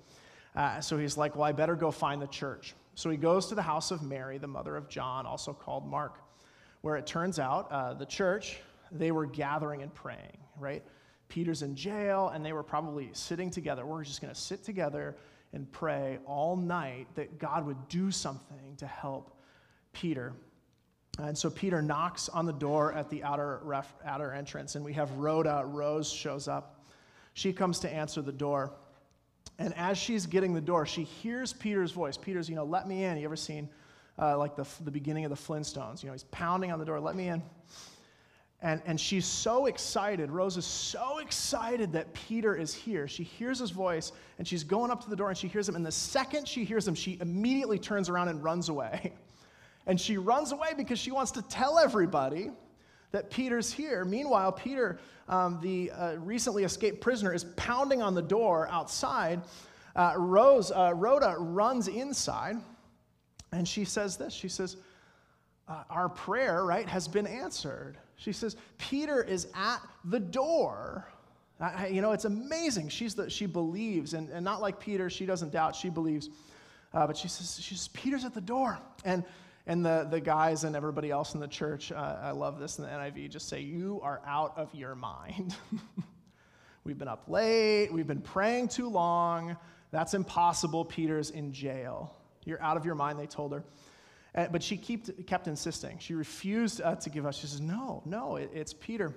Uh, 0.55 0.79
so 0.79 0.97
he's 0.97 1.17
like, 1.17 1.35
Well, 1.35 1.43
I 1.43 1.51
better 1.51 1.75
go 1.75 1.91
find 1.91 2.21
the 2.21 2.27
church. 2.27 2.73
So 2.95 3.09
he 3.09 3.17
goes 3.17 3.47
to 3.47 3.55
the 3.55 3.61
house 3.61 3.91
of 3.91 4.01
Mary, 4.01 4.37
the 4.37 4.47
mother 4.47 4.75
of 4.75 4.87
John, 4.87 5.25
also 5.25 5.53
called 5.53 5.85
Mark, 5.85 6.19
where 6.81 6.95
it 6.95 7.05
turns 7.05 7.39
out 7.39 7.71
uh, 7.71 7.93
the 7.93 8.05
church, 8.05 8.57
they 8.91 9.11
were 9.11 9.25
gathering 9.25 9.81
and 9.81 9.93
praying, 9.93 10.37
right? 10.57 10.83
Peter's 11.27 11.61
in 11.61 11.75
jail, 11.75 12.29
and 12.29 12.45
they 12.45 12.53
were 12.53 12.63
probably 12.63 13.09
sitting 13.13 13.51
together. 13.51 13.85
We're 13.85 14.03
just 14.03 14.21
going 14.21 14.33
to 14.33 14.39
sit 14.39 14.63
together 14.63 15.17
and 15.53 15.69
pray 15.71 16.19
all 16.25 16.55
night 16.55 17.07
that 17.15 17.37
God 17.37 17.65
would 17.65 17.87
do 17.89 18.11
something 18.11 18.75
to 18.77 18.87
help 18.87 19.37
Peter. 19.91 20.33
And 21.19 21.37
so 21.37 21.49
Peter 21.49 21.81
knocks 21.81 22.29
on 22.29 22.45
the 22.45 22.53
door 22.53 22.93
at 22.93 23.09
the 23.09 23.23
outer, 23.23 23.59
ref, 23.63 23.93
outer 24.05 24.31
entrance, 24.31 24.75
and 24.75 24.83
we 24.83 24.93
have 24.93 25.11
Rhoda. 25.11 25.63
Rose 25.65 26.11
shows 26.11 26.47
up. 26.47 26.85
She 27.33 27.51
comes 27.51 27.79
to 27.79 27.89
answer 27.89 28.21
the 28.21 28.31
door. 28.31 28.73
And 29.57 29.73
as 29.77 29.97
she's 29.97 30.25
getting 30.25 30.53
the 30.53 30.61
door, 30.61 30.85
she 30.85 31.03
hears 31.03 31.53
Peter's 31.53 31.91
voice. 31.91 32.17
Peter's, 32.17 32.49
you 32.49 32.55
know, 32.55 32.65
let 32.65 32.87
me 32.87 33.03
in. 33.03 33.17
You 33.17 33.25
ever 33.25 33.35
seen 33.35 33.69
uh, 34.19 34.37
like 34.37 34.55
the, 34.55 34.65
the 34.83 34.91
beginning 34.91 35.25
of 35.25 35.29
the 35.29 35.37
Flintstones? 35.37 36.03
You 36.03 36.07
know, 36.07 36.13
he's 36.13 36.25
pounding 36.25 36.71
on 36.71 36.79
the 36.79 36.85
door, 36.85 36.99
let 36.99 37.15
me 37.15 37.29
in. 37.29 37.41
And, 38.61 38.81
and 38.85 38.99
she's 38.99 39.25
so 39.25 39.67
excited. 39.67 40.31
Rose 40.31 40.57
is 40.57 40.65
so 40.65 41.19
excited 41.19 41.93
that 41.93 42.13
Peter 42.13 42.55
is 42.55 42.73
here. 42.73 43.07
She 43.07 43.23
hears 43.23 43.59
his 43.59 43.69
voice 43.69 44.11
and 44.39 44.47
she's 44.47 44.63
going 44.63 44.91
up 44.91 45.03
to 45.03 45.09
the 45.09 45.15
door 45.15 45.29
and 45.29 45.37
she 45.37 45.47
hears 45.47 45.69
him. 45.69 45.75
And 45.75 45.85
the 45.85 45.91
second 45.91 46.47
she 46.47 46.63
hears 46.63 46.87
him, 46.87 46.95
she 46.95 47.17
immediately 47.21 47.77
turns 47.77 48.09
around 48.09 48.29
and 48.29 48.43
runs 48.43 48.69
away. 48.69 49.13
And 49.87 50.01
she 50.01 50.17
runs 50.17 50.51
away 50.51 50.69
because 50.75 50.97
she 50.97 51.11
wants 51.11 51.29
to 51.33 51.43
tell 51.43 51.77
everybody 51.77 52.49
that 53.15 53.31
Peter's 53.31 53.71
here. 53.71 54.03
Meanwhile, 54.03 54.51
Peter, 54.51 54.99
um, 55.29 55.59
the 55.61 55.89
uh, 55.91 56.15
recently 56.17 56.65
escaped 56.65 56.99
prisoner, 56.99 57.33
is 57.33 57.45
pounding 57.55 58.01
on 58.01 58.13
the 58.13 58.21
door 58.21 58.67
outside. 58.69 59.41
Uh, 59.95 60.15
Rose, 60.17 60.69
uh, 60.69 60.91
Rhoda 60.93 61.35
runs 61.39 61.87
inside 61.87 62.57
and 63.53 63.65
she 63.65 63.85
says 63.85 64.17
this 64.17 64.33
She 64.33 64.49
says, 64.49 64.75
uh, 65.69 65.83
Our 65.89 66.09
prayer, 66.09 66.65
right, 66.65 66.87
has 66.89 67.07
been 67.07 67.25
answered. 67.25 67.97
She 68.17 68.33
says, 68.33 68.57
Peter 68.77 69.23
is 69.23 69.47
at 69.55 69.79
the 70.03 70.19
door. 70.19 71.07
I, 71.59 71.87
you 71.87 72.01
know, 72.01 72.11
it's 72.11 72.25
amazing. 72.25 72.89
She's 72.89 73.15
the, 73.15 73.29
she 73.29 73.45
believes, 73.45 74.13
and, 74.13 74.29
and 74.29 74.43
not 74.43 74.59
like 74.61 74.77
Peter, 74.77 75.09
she 75.09 75.25
doesn't 75.25 75.53
doubt, 75.53 75.73
she 75.73 75.89
believes. 75.89 76.29
Uh, 76.93 77.07
but 77.07 77.15
she 77.15 77.29
says, 77.29 77.61
she 77.61 77.75
says, 77.75 77.87
Peter's 77.89 78.25
at 78.25 78.33
the 78.33 78.41
door. 78.41 78.77
And, 79.05 79.23
and 79.67 79.85
the, 79.85 80.07
the 80.09 80.19
guys 80.19 80.63
and 80.63 80.75
everybody 80.75 81.09
else 81.09 81.33
in 81.33 81.39
the 81.39 81.47
church, 81.47 81.91
uh, 81.91 82.17
I 82.21 82.31
love 82.31 82.59
this 82.59 82.77
in 82.77 82.83
the 82.83 82.89
NIV, 82.89 83.29
just 83.29 83.49
say, 83.49 83.61
You 83.61 83.99
are 84.03 84.21
out 84.25 84.53
of 84.57 84.73
your 84.75 84.95
mind. 84.95 85.55
we've 86.83 86.97
been 86.97 87.07
up 87.07 87.23
late, 87.27 87.91
we've 87.91 88.07
been 88.07 88.21
praying 88.21 88.67
too 88.67 88.89
long. 88.89 89.57
That's 89.91 90.13
impossible. 90.13 90.85
Peter's 90.85 91.29
in 91.29 91.53
jail. 91.53 92.15
You're 92.43 92.61
out 92.61 92.77
of 92.77 92.85
your 92.85 92.95
mind, 92.95 93.17
they 93.17 93.27
told 93.27 93.53
her. 93.53 93.63
Uh, 94.35 94.47
but 94.51 94.61
she 94.61 94.77
kept, 94.77 95.25
kept 95.25 95.47
insisting. 95.47 95.97
She 95.99 96.13
refused 96.13 96.81
uh, 96.81 96.95
to 96.95 97.09
give 97.09 97.25
up. 97.25 97.33
She 97.33 97.47
says, 97.47 97.61
No, 97.61 98.03
no, 98.05 98.35
it, 98.35 98.51
it's 98.53 98.73
Peter. 98.73 99.15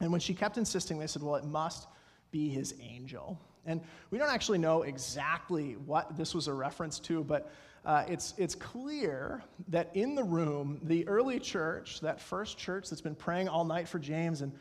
And 0.00 0.10
when 0.10 0.20
she 0.20 0.32
kept 0.34 0.56
insisting, 0.56 0.98
they 0.98 1.06
said, 1.06 1.22
Well, 1.22 1.34
it 1.34 1.44
must 1.44 1.88
be 2.30 2.48
his 2.48 2.74
angel. 2.80 3.38
And 3.66 3.80
we 4.10 4.18
don't 4.18 4.30
actually 4.30 4.58
know 4.58 4.82
exactly 4.82 5.72
what 5.72 6.16
this 6.16 6.34
was 6.34 6.48
a 6.48 6.52
reference 6.52 6.98
to, 7.00 7.24
but 7.24 7.50
uh, 7.84 8.04
it's, 8.08 8.34
it's 8.38 8.54
clear 8.54 9.42
that 9.68 9.90
in 9.94 10.14
the 10.14 10.24
room, 10.24 10.80
the 10.84 11.06
early 11.06 11.38
church, 11.38 12.00
that 12.00 12.20
first 12.20 12.56
church 12.56 12.88
that's 12.88 13.02
been 13.02 13.14
praying 13.14 13.48
all 13.48 13.64
night 13.64 13.88
for 13.88 13.98
James 13.98 14.40
and, 14.40 14.52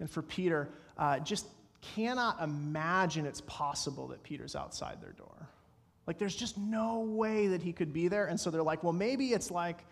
and 0.00 0.10
for 0.10 0.22
Peter, 0.22 0.68
uh, 0.98 1.18
just 1.20 1.46
cannot 1.94 2.42
imagine 2.42 3.26
it's 3.26 3.42
possible 3.42 4.08
that 4.08 4.22
Peter's 4.22 4.56
outside 4.56 5.00
their 5.00 5.12
door. 5.12 5.48
Like 6.06 6.18
there's 6.18 6.34
just 6.34 6.58
no 6.58 7.00
way 7.00 7.48
that 7.48 7.62
he 7.62 7.72
could 7.72 7.92
be 7.92 8.08
there. 8.08 8.26
And 8.26 8.38
so 8.38 8.50
they're 8.50 8.62
like, 8.62 8.82
well, 8.82 8.92
maybe 8.92 9.32
it's 9.32 9.50
like 9.50 9.84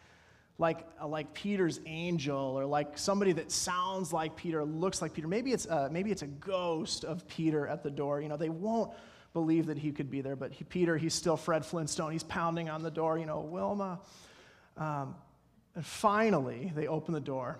like 0.58 0.86
uh, 1.00 1.06
like 1.06 1.34
Peter's 1.34 1.80
angel 1.84 2.38
or 2.38 2.64
like 2.64 2.96
somebody 2.96 3.32
that 3.32 3.50
sounds 3.50 4.12
like 4.12 4.36
Peter, 4.36 4.64
looks 4.64 5.02
like 5.02 5.12
Peter. 5.12 5.26
Maybe 5.26 5.52
it's 5.52 5.66
a, 5.66 5.88
maybe 5.90 6.12
it's 6.12 6.22
a 6.22 6.28
ghost 6.28 7.04
of 7.04 7.26
Peter 7.26 7.66
at 7.66 7.82
the 7.82 7.90
door. 7.90 8.20
You 8.20 8.28
know, 8.28 8.36
they 8.36 8.50
won't 8.50 8.92
believe 9.34 9.66
that 9.66 9.76
he 9.76 9.92
could 9.92 10.10
be 10.10 10.22
there, 10.22 10.36
but 10.36 10.52
he, 10.52 10.64
Peter, 10.64 10.96
he's 10.96 11.12
still 11.12 11.36
Fred 11.36 11.66
Flintstone. 11.66 12.12
He's 12.12 12.22
pounding 12.22 12.70
on 12.70 12.82
the 12.82 12.90
door. 12.90 13.18
You 13.18 13.26
know, 13.26 13.40
Wilma. 13.40 14.00
Um, 14.78 15.14
and 15.74 15.84
finally, 15.84 16.72
they 16.74 16.86
open 16.86 17.12
the 17.12 17.20
door. 17.20 17.58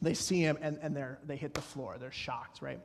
They 0.00 0.14
see 0.14 0.40
him, 0.40 0.56
and, 0.62 0.78
and 0.80 0.96
they're, 0.96 1.18
they 1.26 1.36
hit 1.36 1.54
the 1.54 1.60
floor. 1.60 1.96
They're 1.98 2.12
shocked, 2.12 2.62
right? 2.62 2.80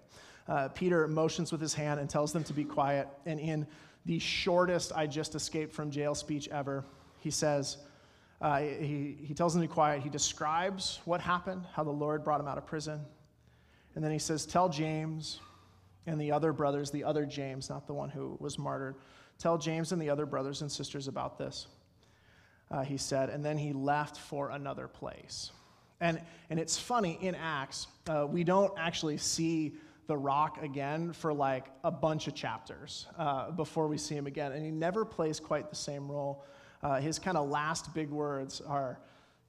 Uh, 0.48 0.68
Peter 0.70 1.08
motions 1.08 1.52
with 1.52 1.62
his 1.62 1.74
hand 1.74 2.00
and 2.00 2.10
tells 2.10 2.34
them 2.34 2.44
to 2.46 2.54
be 2.54 2.64
quiet. 2.64 3.08
And 3.26 3.40
in 3.40 3.68
the 4.06 4.20
shortest 4.20 4.92
I 4.96 5.06
just 5.06 5.36
escaped 5.36 5.74
from 5.74 5.92
jail 5.92 6.16
speech 6.16 6.48
ever. 6.50 6.86
He 7.20 7.30
says, 7.30 7.78
uh, 8.40 8.60
he, 8.60 9.18
he 9.22 9.34
tells 9.34 9.54
them 9.54 9.62
to 9.62 9.68
be 9.68 9.74
quiet. 9.74 10.02
He 10.02 10.10
describes 10.10 11.00
what 11.06 11.22
happened, 11.22 11.66
how 11.74 11.84
the 11.84 11.92
Lord 11.92 12.24
brought 12.24 12.40
him 12.40 12.48
out 12.48 12.58
of 12.58 12.66
prison. 12.66 13.02
And 13.96 14.04
then 14.04 14.12
he 14.12 14.20
says, 14.20 14.46
Tell 14.46 14.70
James 14.70 15.40
and 16.08 16.20
the 16.20 16.32
other 16.32 16.54
brothers, 16.54 16.90
the 16.90 17.04
other 17.04 17.26
James, 17.26 17.70
not 17.70 17.86
the 17.86 17.94
one 17.94 18.10
who 18.10 18.38
was 18.40 18.58
martyred, 18.58 18.96
tell 19.38 19.58
James 19.58 19.92
and 19.92 20.02
the 20.02 20.10
other 20.10 20.26
brothers 20.26 20.62
and 20.62 20.72
sisters 20.72 21.08
about 21.08 21.38
this. 21.38 21.68
Uh, 22.72 22.82
he 22.82 22.98
said, 22.98 23.30
and 23.30 23.46
then 23.46 23.58
he 23.58 23.74
left 23.74 24.18
for 24.18 24.50
another 24.50 24.88
place. 24.88 25.52
And, 26.00 26.22
and 26.50 26.60
it's 26.60 26.78
funny, 26.78 27.18
in 27.22 27.36
Acts, 27.36 27.88
uh, 28.08 28.26
we 28.28 28.44
don't 28.44 28.74
actually 28.78 29.18
see 29.18 29.76
the 30.08 30.18
rock 30.18 30.64
again 30.64 31.12
for 31.12 31.34
like 31.34 31.66
a 31.84 31.92
bunch 31.92 32.28
of 32.28 32.34
chapters 32.36 33.08
uh, 33.18 33.52
before 33.52 33.88
we 33.88 33.98
see 33.98 34.16
him 34.16 34.28
again. 34.28 34.54
And 34.54 34.64
he 34.64 34.72
never 34.72 35.04
plays 35.04 35.40
quite 35.40 35.70
the 35.70 35.76
same 35.76 36.10
role. 36.10 36.44
Uh, 36.82 37.00
his 37.02 37.20
kind 37.20 37.36
of 37.36 37.50
last 37.50 37.94
big 37.94 38.10
words 38.10 38.62
are 38.62 39.00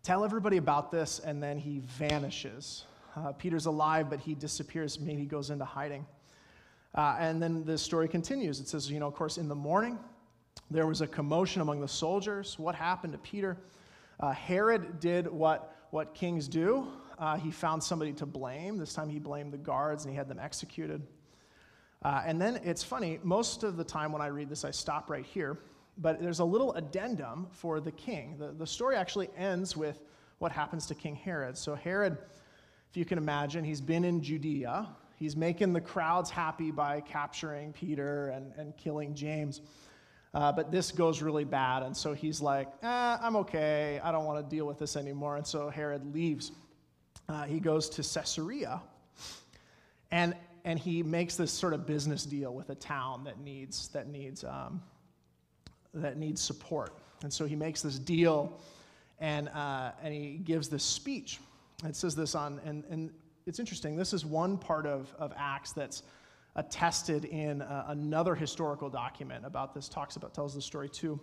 tell 0.03 0.25
everybody 0.25 0.57
about 0.57 0.91
this, 0.91 1.21
and 1.21 1.43
then 1.43 1.59
he 1.59 1.81
vanishes. 1.81 2.85
Uh, 3.15 3.33
Peter's 3.33 3.67
alive, 3.67 4.09
but 4.09 4.21
he 4.21 4.35
disappears, 4.35 4.99
maybe 4.99 5.25
goes 5.25 5.51
into 5.51 5.65
hiding. 5.65 6.07
Uh, 6.95 7.17
and 7.19 7.43
then 7.43 7.65
the 7.65 7.77
story 7.77 8.09
continues. 8.09 8.61
It 8.61 8.69
says, 8.69 8.91
you 8.91 8.99
know, 8.99 9.07
of 9.07 9.15
course, 9.15 9.39
in 9.39 9.49
the 9.49 9.55
morning, 9.55 9.99
there 10.71 10.87
was 10.87 11.01
a 11.01 11.07
commotion 11.07 11.63
among 11.63 11.81
the 11.81 11.89
soldiers. 11.89 12.59
What 12.59 12.75
happened 12.75 13.13
to 13.13 13.19
Peter? 13.19 13.57
Uh, 14.21 14.33
Herod 14.33 15.01
did 15.01 15.29
what, 15.29 15.77
what 15.91 16.15
kings 16.15 16.49
do. 16.49 16.89
Uh, 17.19 17.37
he 17.37 17.51
found 17.51 17.83
somebody 17.83 18.13
to 18.15 18.27
blame. 18.27 18.79
This 18.79 18.93
time 18.93 19.09
he 19.09 19.19
blamed 19.19 19.53
the 19.53 19.59
guards 19.59 20.05
and 20.05 20.13
he 20.13 20.17
had 20.17 20.29
them 20.29 20.39
executed. 20.39 21.03
Uh, 22.03 22.23
and 22.25 22.41
then 22.41 22.61
it's 22.65 22.83
funny, 22.83 23.19
most 23.23 23.65
of 23.65 23.77
the 23.77 23.85
time 23.85 24.13
when 24.13 24.23
I 24.23 24.29
read 24.29 24.49
this, 24.49 24.65
I 24.65 24.71
stop 24.71 25.11
right 25.11 25.27
here, 25.27 25.59
but 25.99 26.21
there's 26.21 26.39
a 26.39 26.45
little 26.45 26.73
addendum 26.75 27.49
for 27.51 27.81
the 27.81 27.91
king. 27.91 28.37
The, 28.39 28.53
the 28.53 28.67
story 28.67 28.95
actually 28.95 29.31
ends 29.37 29.77
with 29.77 30.01
what 30.39 30.53
happens 30.53 30.87
to 30.87 30.95
King 30.95 31.17
Herod. 31.17 31.59
So, 31.59 31.75
Herod, 31.75 32.17
if 32.91 32.97
you 32.97 33.05
can 33.05 33.19
imagine, 33.19 33.65
he's 33.65 33.81
been 33.81 34.05
in 34.05 34.23
Judea. 34.23 34.89
He's 35.19 35.37
making 35.37 35.73
the 35.73 35.81
crowds 35.81 36.31
happy 36.31 36.71
by 36.71 37.01
capturing 37.01 37.73
Peter 37.73 38.29
and, 38.29 38.53
and 38.57 38.77
killing 38.77 39.15
James. 39.15 39.61
Uh, 40.33 40.53
but 40.53 40.71
this 40.71 40.93
goes 40.93 41.23
really 41.23 41.45
bad. 41.45 41.83
And 41.83 41.97
so 41.97 42.13
he's 42.13 42.41
like, 42.41 42.69
eh, 42.83 43.17
I'm 43.21 43.35
okay. 43.37 44.01
I 44.05 44.13
don't 44.13 44.25
want 44.25 44.39
to 44.49 44.57
deal 44.57 44.67
with 44.67 44.79
this 44.79 44.97
anymore. 44.97 45.37
And 45.37 45.47
so 45.47 45.71
Herod 45.71 46.15
leaves. 46.15 46.53
Uh, 47.29 47.45
he 47.45 47.59
goes 47.59 47.89
to 47.91 48.03
Caesarea. 48.03 48.81
And, 50.11 50.37
and 50.65 50.79
he 50.79 51.03
makes 51.03 51.37
this 51.37 51.51
sort 51.51 51.75
of 51.75 51.85
business 51.85 52.25
deal 52.25 52.55
with 52.55 52.71
a 52.71 52.75
town 52.77 53.25
that 53.25 53.41
needs, 53.41 53.89
that 53.89 54.09
needs, 54.09 54.45
um, 54.45 54.83
that 55.95 56.17
needs 56.17 56.41
support. 56.41 56.97
And 57.23 57.33
so 57.33 57.45
he 57.45 57.57
makes 57.57 57.83
this 57.83 57.99
deal 57.99 58.61
and, 59.19 59.49
uh, 59.49 59.91
and 60.03 60.15
he 60.15 60.37
gives 60.37 60.69
this 60.69 60.85
speech. 60.85 61.41
It 61.85 61.97
says 61.97 62.15
this 62.15 62.35
on, 62.35 62.61
and, 62.65 62.85
and 62.89 63.11
it's 63.49 63.59
interesting. 63.59 63.97
This 63.97 64.13
is 64.13 64.27
one 64.27 64.59
part 64.59 64.87
of, 64.87 65.13
of 65.19 65.33
Acts 65.35 65.73
that's 65.73 66.03
attested 66.55 67.25
in 67.25 67.63
uh, 67.63 67.87
another 67.89 68.35
historical 68.35 68.91
document 68.91 69.47
about 69.47 69.75
this, 69.75 69.89
talks 69.89 70.17
about, 70.17 70.35
tells 70.35 70.55
the 70.55 70.61
story 70.61 70.89
too. 70.89 71.19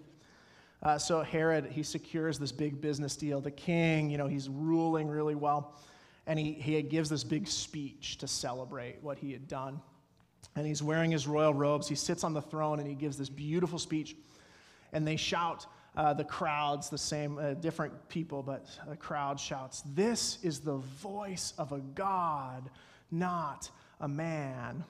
Uh, 0.82 0.98
so 0.98 1.22
Herod, 1.22 1.68
he 1.68 1.84
secures 1.84 2.40
this 2.40 2.52
big 2.52 2.82
business 2.82 3.16
deal. 3.16 3.42
The 3.42 3.52
king, 3.52 4.10
you 4.10 4.18
know, 4.18 4.28
he's 4.28 4.50
ruling 4.50 5.08
really 5.08 5.36
well. 5.36 5.80
And 6.26 6.40
he, 6.40 6.54
he 6.54 6.82
gives 6.82 7.10
this 7.10 7.24
big 7.24 7.48
speech 7.48 8.18
to 8.18 8.28
celebrate 8.28 8.98
what 9.04 9.20
he 9.20 9.32
had 9.32 9.48
done. 9.48 9.80
And 10.56 10.66
he's 10.66 10.82
wearing 10.82 11.12
his 11.12 11.28
royal 11.28 11.54
robes. 11.54 11.88
He 11.88 11.96
sits 11.96 12.24
on 12.24 12.34
the 12.34 12.42
throne 12.42 12.80
and 12.80 12.88
he 12.88 12.96
gives 12.96 13.18
this 13.18 13.30
beautiful 13.30 13.78
speech. 13.78 14.16
And 14.94 15.06
they 15.06 15.16
shout, 15.16 15.68
uh, 15.98 16.14
the 16.14 16.24
crowds, 16.24 16.90
the 16.90 16.98
same, 16.98 17.38
uh, 17.38 17.54
different 17.54 18.10
people, 18.10 18.44
but 18.44 18.68
a 18.90 18.96
crowd 18.96 19.40
shouts, 19.40 19.84
This 19.94 20.40
is 20.44 20.60
the 20.60 20.78
voice 20.78 21.54
of 21.58 21.72
a 21.72 21.80
God, 21.80 22.70
not 23.12 23.70
a 24.02 24.08
man. 24.08 24.84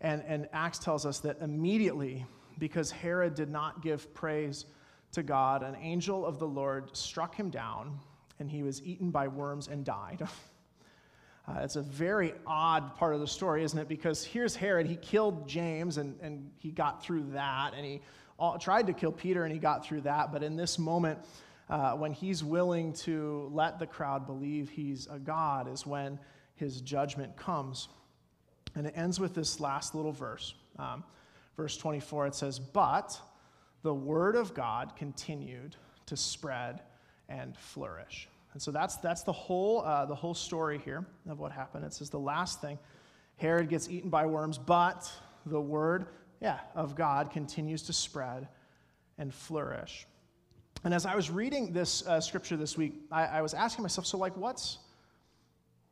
And, 0.00 0.22
and 0.26 0.48
Acts 0.52 0.78
tells 0.78 1.04
us 1.04 1.18
that 1.20 1.38
immediately, 1.40 2.24
because 2.58 2.90
Herod 2.90 3.34
did 3.34 3.50
not 3.50 3.82
give 3.82 4.12
praise 4.14 4.64
to 5.12 5.22
God, 5.22 5.62
an 5.62 5.76
angel 5.76 6.24
of 6.24 6.38
the 6.38 6.46
Lord 6.46 6.96
struck 6.96 7.34
him 7.34 7.50
down, 7.50 7.98
and 8.38 8.50
he 8.50 8.62
was 8.62 8.82
eaten 8.82 9.10
by 9.10 9.28
worms 9.28 9.68
and 9.68 9.84
died. 9.84 10.26
Uh, 11.48 11.60
it's 11.62 11.76
a 11.76 11.82
very 11.82 12.32
odd 12.46 12.94
part 12.96 13.14
of 13.14 13.20
the 13.20 13.26
story, 13.26 13.64
isn't 13.64 13.78
it? 13.78 13.88
Because 13.88 14.24
here's 14.24 14.54
Herod. 14.54 14.86
He 14.86 14.96
killed 14.96 15.48
James 15.48 15.96
and, 15.96 16.16
and 16.20 16.50
he 16.58 16.70
got 16.70 17.02
through 17.02 17.24
that. 17.32 17.72
And 17.74 17.84
he 17.84 18.02
tried 18.60 18.86
to 18.86 18.92
kill 18.92 19.12
Peter 19.12 19.44
and 19.44 19.52
he 19.52 19.58
got 19.58 19.84
through 19.84 20.02
that. 20.02 20.32
But 20.32 20.42
in 20.42 20.56
this 20.56 20.78
moment, 20.78 21.18
uh, 21.68 21.92
when 21.92 22.12
he's 22.12 22.42
willing 22.42 22.92
to 22.92 23.48
let 23.52 23.78
the 23.78 23.86
crowd 23.86 24.26
believe 24.26 24.70
he's 24.70 25.06
a 25.06 25.18
God, 25.18 25.72
is 25.72 25.86
when 25.86 26.18
his 26.56 26.80
judgment 26.80 27.36
comes. 27.36 27.88
And 28.74 28.86
it 28.86 28.94
ends 28.96 29.20
with 29.20 29.34
this 29.34 29.60
last 29.60 29.94
little 29.94 30.12
verse. 30.12 30.54
Um, 30.78 31.04
verse 31.56 31.76
24, 31.76 32.28
it 32.28 32.34
says, 32.34 32.58
But 32.58 33.18
the 33.82 33.94
word 33.94 34.36
of 34.36 34.54
God 34.54 34.96
continued 34.96 35.76
to 36.06 36.16
spread 36.16 36.82
and 37.28 37.56
flourish. 37.56 38.28
And 38.52 38.60
so 38.60 38.70
that's, 38.70 38.96
that's 38.96 39.22
the, 39.22 39.32
whole, 39.32 39.82
uh, 39.82 40.06
the 40.06 40.14
whole 40.14 40.34
story 40.34 40.80
here 40.84 41.06
of 41.28 41.38
what 41.38 41.52
happened. 41.52 41.84
It 41.84 41.94
says 41.94 42.10
the 42.10 42.18
last 42.18 42.60
thing 42.60 42.78
Herod 43.36 43.68
gets 43.68 43.88
eaten 43.88 44.10
by 44.10 44.26
worms, 44.26 44.58
but 44.58 45.10
the 45.46 45.60
word 45.60 46.06
yeah, 46.40 46.58
of 46.74 46.94
God 46.94 47.30
continues 47.30 47.82
to 47.84 47.92
spread 47.92 48.48
and 49.18 49.32
flourish. 49.32 50.06
And 50.82 50.94
as 50.94 51.04
I 51.04 51.14
was 51.14 51.30
reading 51.30 51.72
this 51.72 52.06
uh, 52.06 52.20
scripture 52.20 52.56
this 52.56 52.76
week, 52.76 52.94
I, 53.12 53.24
I, 53.26 53.42
was 53.42 53.52
asking 53.52 53.82
myself, 53.82 54.06
so 54.06 54.16
like, 54.16 54.34
what's, 54.36 54.78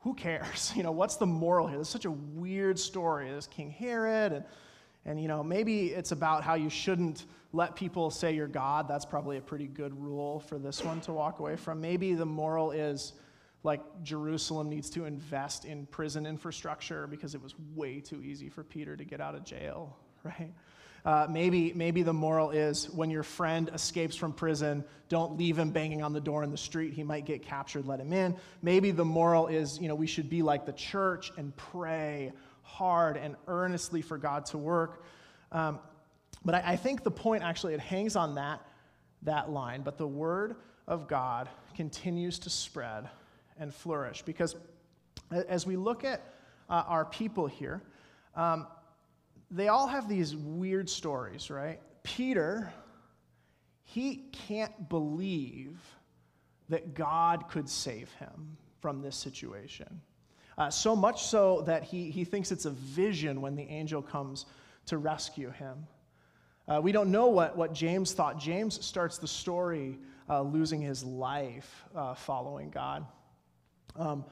who 0.00 0.14
cares? 0.14 0.72
You 0.76 0.82
know, 0.82 0.92
what's 0.92 1.16
the 1.16 1.26
moral 1.26 1.66
here? 1.66 1.76
This 1.76 1.88
is 1.88 1.92
such 1.92 2.06
a 2.06 2.10
weird 2.10 2.78
story. 2.78 3.28
There's 3.28 3.46
King 3.46 3.70
Herod, 3.70 4.32
and, 4.32 4.44
and, 5.04 5.20
you 5.20 5.28
know, 5.28 5.42
maybe 5.42 5.88
it's 5.88 6.12
about 6.12 6.42
how 6.42 6.54
you 6.54 6.70
shouldn't 6.70 7.26
let 7.52 7.76
people 7.76 8.10
say 8.10 8.32
you're 8.32 8.46
God. 8.46 8.88
That's 8.88 9.04
probably 9.04 9.36
a 9.36 9.42
pretty 9.42 9.66
good 9.66 9.98
rule 10.02 10.40
for 10.40 10.58
this 10.58 10.82
one 10.82 11.02
to 11.02 11.12
walk 11.12 11.40
away 11.40 11.56
from. 11.56 11.80
Maybe 11.80 12.14
the 12.14 12.26
moral 12.26 12.70
is, 12.70 13.12
like 13.64 13.80
Jerusalem 14.02 14.70
needs 14.70 14.88
to 14.90 15.04
invest 15.04 15.66
in 15.66 15.84
prison 15.86 16.24
infrastructure 16.24 17.06
because 17.06 17.34
it 17.34 17.42
was 17.42 17.54
way 17.74 18.00
too 18.00 18.22
easy 18.22 18.48
for 18.48 18.64
Peter 18.64 18.96
to 18.96 19.04
get 19.04 19.20
out 19.20 19.34
of 19.34 19.44
jail 19.44 19.98
right? 20.24 20.52
Uh, 21.04 21.26
maybe, 21.30 21.72
maybe 21.74 22.02
the 22.02 22.12
moral 22.12 22.50
is 22.50 22.90
when 22.90 23.08
your 23.08 23.22
friend 23.22 23.70
escapes 23.72 24.16
from 24.16 24.32
prison, 24.32 24.84
don't 25.08 25.38
leave 25.38 25.58
him 25.58 25.70
banging 25.70 26.02
on 26.02 26.12
the 26.12 26.20
door 26.20 26.42
in 26.42 26.50
the 26.50 26.58
street. 26.58 26.92
He 26.92 27.02
might 27.02 27.24
get 27.24 27.42
captured, 27.42 27.86
let 27.86 28.00
him 28.00 28.12
in. 28.12 28.36
Maybe 28.62 28.90
the 28.90 29.04
moral 29.04 29.46
is, 29.46 29.78
you 29.80 29.88
know, 29.88 29.94
we 29.94 30.06
should 30.06 30.28
be 30.28 30.42
like 30.42 30.66
the 30.66 30.72
church 30.72 31.32
and 31.38 31.56
pray 31.56 32.32
hard 32.62 33.16
and 33.16 33.36
earnestly 33.46 34.02
for 34.02 34.18
God 34.18 34.46
to 34.46 34.58
work. 34.58 35.02
Um, 35.50 35.78
but 36.44 36.56
I, 36.56 36.72
I 36.72 36.76
think 36.76 37.04
the 37.04 37.10
point 37.10 37.42
actually, 37.42 37.74
it 37.74 37.80
hangs 37.80 38.16
on 38.16 38.34
that, 38.34 38.60
that 39.22 39.50
line. 39.50 39.82
But 39.82 39.98
the 39.98 40.06
word 40.06 40.56
of 40.86 41.08
God 41.08 41.48
continues 41.74 42.40
to 42.40 42.50
spread 42.50 43.08
and 43.58 43.72
flourish 43.72 44.22
because 44.22 44.56
as 45.30 45.66
we 45.66 45.76
look 45.76 46.04
at 46.04 46.20
uh, 46.68 46.84
our 46.86 47.04
people 47.04 47.46
here, 47.46 47.82
um, 48.34 48.66
they 49.50 49.68
all 49.68 49.86
have 49.86 50.08
these 50.08 50.36
weird 50.36 50.88
stories, 50.88 51.50
right? 51.50 51.80
Peter, 52.02 52.72
he 53.84 54.28
can't 54.32 54.88
believe 54.88 55.78
that 56.68 56.94
God 56.94 57.48
could 57.48 57.68
save 57.68 58.10
him 58.12 58.56
from 58.80 59.00
this 59.00 59.16
situation. 59.16 60.00
Uh, 60.58 60.68
so 60.70 60.94
much 60.94 61.24
so 61.24 61.62
that 61.62 61.84
he, 61.84 62.10
he 62.10 62.24
thinks 62.24 62.50
it's 62.52 62.66
a 62.66 62.70
vision 62.70 63.40
when 63.40 63.54
the 63.54 63.62
angel 63.62 64.02
comes 64.02 64.46
to 64.86 64.98
rescue 64.98 65.50
him. 65.50 65.86
Uh, 66.66 66.80
we 66.82 66.92
don't 66.92 67.10
know 67.10 67.28
what, 67.28 67.56
what 67.56 67.72
James 67.72 68.12
thought. 68.12 68.38
James 68.38 68.84
starts 68.84 69.18
the 69.18 69.28
story 69.28 69.98
uh, 70.28 70.42
losing 70.42 70.80
his 70.80 71.02
life 71.02 71.84
uh, 71.94 72.14
following 72.14 72.68
God. 72.70 73.06
Um, 73.96 74.24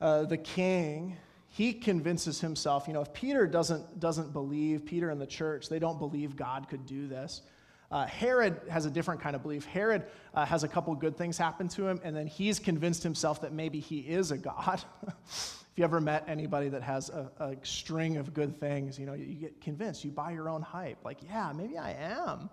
uh, 0.00 0.24
the 0.24 0.36
king 0.36 1.16
he 1.52 1.74
convinces 1.74 2.40
himself, 2.40 2.88
you 2.88 2.94
know, 2.94 3.02
if 3.02 3.12
Peter 3.12 3.46
doesn't, 3.46 4.00
doesn't 4.00 4.32
believe, 4.32 4.86
Peter 4.86 5.10
and 5.10 5.20
the 5.20 5.26
church, 5.26 5.68
they 5.68 5.78
don't 5.78 5.98
believe 5.98 6.34
God 6.34 6.66
could 6.66 6.86
do 6.86 7.06
this. 7.06 7.42
Uh, 7.90 8.06
Herod 8.06 8.58
has 8.70 8.86
a 8.86 8.90
different 8.90 9.20
kind 9.20 9.36
of 9.36 9.42
belief. 9.42 9.66
Herod 9.66 10.06
uh, 10.32 10.46
has 10.46 10.64
a 10.64 10.68
couple 10.68 10.94
good 10.94 11.14
things 11.18 11.36
happen 11.36 11.68
to 11.68 11.86
him, 11.86 12.00
and 12.04 12.16
then 12.16 12.26
he's 12.26 12.58
convinced 12.58 13.02
himself 13.02 13.42
that 13.42 13.52
maybe 13.52 13.80
he 13.80 13.98
is 13.98 14.30
a 14.30 14.38
god. 14.38 14.82
if 15.28 15.62
you 15.76 15.84
ever 15.84 16.00
met 16.00 16.24
anybody 16.26 16.70
that 16.70 16.82
has 16.82 17.10
a, 17.10 17.30
a, 17.38 17.56
string 17.66 18.16
of 18.16 18.32
good 18.32 18.58
things, 18.58 18.98
you 18.98 19.04
know, 19.04 19.12
you, 19.12 19.26
you 19.26 19.34
get 19.34 19.60
convinced. 19.60 20.06
You 20.06 20.10
buy 20.10 20.30
your 20.30 20.48
own 20.48 20.62
hype. 20.62 21.04
Like, 21.04 21.18
yeah, 21.22 21.52
maybe 21.54 21.76
I 21.76 21.92
am. 21.92 22.48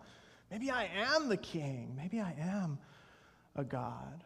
Maybe 0.52 0.72
I 0.72 0.90
am 1.14 1.30
the 1.30 1.38
king. 1.38 1.94
Maybe 1.96 2.20
I 2.20 2.36
am 2.38 2.78
a 3.56 3.64
god. 3.64 4.26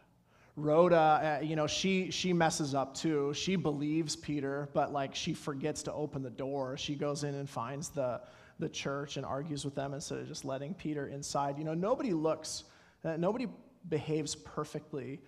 Rhoda, 0.56 1.38
uh, 1.40 1.44
you 1.44 1.56
know, 1.56 1.66
she, 1.66 2.10
she 2.10 2.32
messes 2.32 2.74
up 2.74 2.94
too. 2.94 3.34
She 3.34 3.56
believes 3.56 4.14
Peter, 4.14 4.68
but 4.72 4.92
like 4.92 5.14
she 5.14 5.34
forgets 5.34 5.82
to 5.84 5.92
open 5.92 6.22
the 6.22 6.30
door. 6.30 6.76
She 6.76 6.94
goes 6.94 7.24
in 7.24 7.34
and 7.34 7.50
finds 7.50 7.88
the, 7.88 8.20
the 8.60 8.68
church 8.68 9.16
and 9.16 9.26
argues 9.26 9.64
with 9.64 9.74
them 9.74 9.94
instead 9.94 10.18
of 10.18 10.28
just 10.28 10.44
letting 10.44 10.72
Peter 10.74 11.08
inside. 11.08 11.58
You 11.58 11.64
know, 11.64 11.74
nobody 11.74 12.12
looks, 12.12 12.64
uh, 13.04 13.16
nobody 13.16 13.48
behaves 13.88 14.36
perfectly 14.36 15.20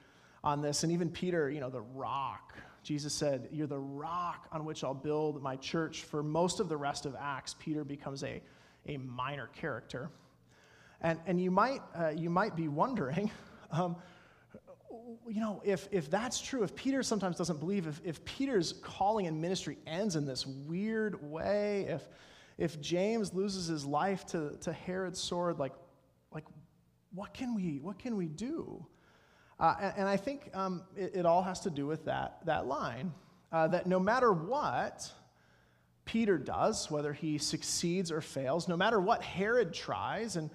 on 0.44 0.62
this. 0.62 0.84
And 0.84 0.92
even 0.92 1.10
Peter, 1.10 1.50
you 1.50 1.60
know, 1.60 1.70
the 1.70 1.82
rock. 1.82 2.54
Jesus 2.84 3.12
said, 3.12 3.48
You're 3.50 3.66
the 3.66 3.80
rock 3.80 4.46
on 4.52 4.64
which 4.64 4.84
I'll 4.84 4.94
build 4.94 5.42
my 5.42 5.56
church. 5.56 6.04
For 6.04 6.22
most 6.22 6.60
of 6.60 6.68
the 6.68 6.76
rest 6.76 7.04
of 7.04 7.16
Acts, 7.20 7.56
Peter 7.58 7.82
becomes 7.82 8.22
a, 8.22 8.40
a 8.86 8.96
minor 8.98 9.48
character. 9.48 10.08
And, 11.00 11.18
and 11.26 11.40
you, 11.40 11.50
might, 11.50 11.82
uh, 11.98 12.12
you 12.16 12.30
might 12.30 12.54
be 12.54 12.68
wondering, 12.68 13.30
um, 13.72 13.96
you 15.28 15.40
know, 15.40 15.60
if, 15.64 15.88
if 15.90 16.10
that's 16.10 16.40
true, 16.40 16.62
if 16.62 16.74
Peter 16.74 17.02
sometimes 17.02 17.36
doesn't 17.36 17.58
believe, 17.58 17.86
if, 17.86 18.00
if 18.04 18.24
Peter's 18.24 18.72
calling 18.72 19.26
and 19.26 19.40
ministry 19.40 19.78
ends 19.86 20.16
in 20.16 20.24
this 20.24 20.46
weird 20.46 21.22
way, 21.30 21.86
if, 21.88 22.08
if 22.58 22.80
James 22.80 23.34
loses 23.34 23.66
his 23.66 23.84
life 23.84 24.24
to, 24.26 24.56
to 24.60 24.72
Herod's 24.72 25.20
sword, 25.20 25.58
like, 25.58 25.72
like 26.32 26.44
what, 27.14 27.34
can 27.34 27.54
we, 27.54 27.80
what 27.80 27.98
can 27.98 28.16
we 28.16 28.26
do? 28.26 28.84
Uh, 29.58 29.74
and, 29.80 29.94
and, 29.98 30.08
I 30.08 30.16
think 30.16 30.50
um, 30.54 30.82
it, 30.96 31.12
it, 31.16 31.26
all 31.26 31.42
has 31.42 31.60
to 31.60 31.70
do 31.70 31.86
with 31.86 32.04
that, 32.04 32.38
that 32.44 32.66
line 32.66 33.12
uh, 33.52 33.68
that 33.68 33.86
no 33.86 33.98
matter 33.98 34.32
what 34.32 35.10
Peter 36.04 36.36
does, 36.36 36.90
whether 36.90 37.12
he 37.12 37.38
succeeds 37.38 38.12
or 38.12 38.20
fails, 38.20 38.68
no 38.68 38.76
matter 38.76 39.00
what 39.00 39.22
Herod 39.22 39.72
tries, 39.72 40.36
and 40.36 40.50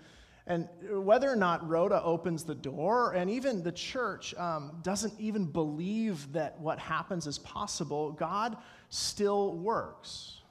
and 0.51 0.67
whether 0.89 1.31
or 1.31 1.37
not 1.37 1.65
Rhoda 1.65 2.03
opens 2.03 2.43
the 2.43 2.53
door, 2.53 3.13
and 3.13 3.29
even 3.29 3.63
the 3.63 3.71
church 3.71 4.35
um, 4.35 4.79
doesn't 4.83 5.13
even 5.17 5.45
believe 5.45 6.29
that 6.33 6.59
what 6.59 6.77
happens 6.77 7.25
is 7.25 7.39
possible, 7.39 8.11
God 8.11 8.57
still 8.89 9.53
works. 9.53 10.41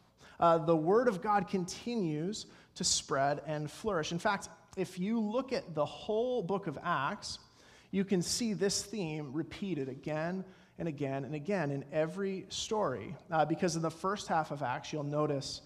Uh, 0.40 0.56
the 0.56 0.74
Word 0.74 1.06
of 1.06 1.20
God 1.20 1.48
continues 1.48 2.46
to 2.76 2.82
spread 2.82 3.42
and 3.46 3.70
flourish. 3.70 4.10
In 4.10 4.18
fact, 4.18 4.48
if 4.74 4.98
you 4.98 5.20
look 5.20 5.52
at 5.52 5.74
the 5.74 5.84
whole 5.84 6.42
book 6.42 6.66
of 6.66 6.78
Acts, 6.82 7.38
you 7.90 8.02
can 8.02 8.22
see 8.22 8.54
this 8.54 8.82
theme 8.82 9.30
repeated 9.34 9.90
again 9.90 10.46
and 10.78 10.88
again 10.88 11.24
and 11.24 11.34
again 11.34 11.70
in 11.70 11.84
every 11.92 12.46
story. 12.48 13.14
Uh, 13.30 13.44
because 13.44 13.76
in 13.76 13.82
the 13.82 13.90
first 13.90 14.28
half 14.28 14.50
of 14.50 14.62
Acts, 14.62 14.94
you'll 14.94 15.04
notice 15.04 15.60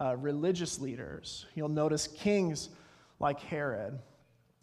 uh, 0.00 0.16
religious 0.16 0.80
leaders, 0.80 1.46
you'll 1.54 1.68
notice 1.68 2.08
kings 2.08 2.70
like 3.18 3.40
Herod. 3.40 3.98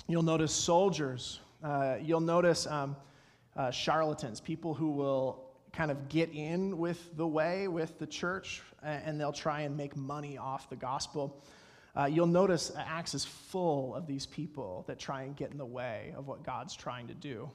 You'll 0.07 0.23
notice 0.23 0.53
soldiers. 0.53 1.39
Uh, 1.63 1.95
you'll 2.01 2.19
notice 2.19 2.67
um, 2.67 2.95
uh, 3.55 3.71
charlatans, 3.71 4.39
people 4.39 4.73
who 4.73 4.91
will 4.91 5.43
kind 5.71 5.89
of 5.89 6.09
get 6.09 6.29
in 6.33 6.77
with 6.77 7.15
the 7.17 7.27
way, 7.27 7.67
with 7.67 7.97
the 7.97 8.05
church, 8.05 8.61
and 8.83 9.19
they'll 9.19 9.33
try 9.33 9.61
and 9.61 9.75
make 9.75 9.95
money 9.95 10.37
off 10.37 10.69
the 10.69 10.75
gospel. 10.75 11.41
Uh, 11.95 12.05
you'll 12.05 12.27
notice 12.27 12.71
Acts 12.77 13.13
is 13.13 13.25
full 13.25 13.95
of 13.95 14.07
these 14.07 14.25
people 14.25 14.83
that 14.87 14.99
try 14.99 15.23
and 15.23 15.35
get 15.35 15.51
in 15.51 15.57
the 15.57 15.65
way 15.65 16.13
of 16.17 16.27
what 16.27 16.43
God's 16.43 16.75
trying 16.75 17.07
to 17.07 17.13
do. 17.13 17.49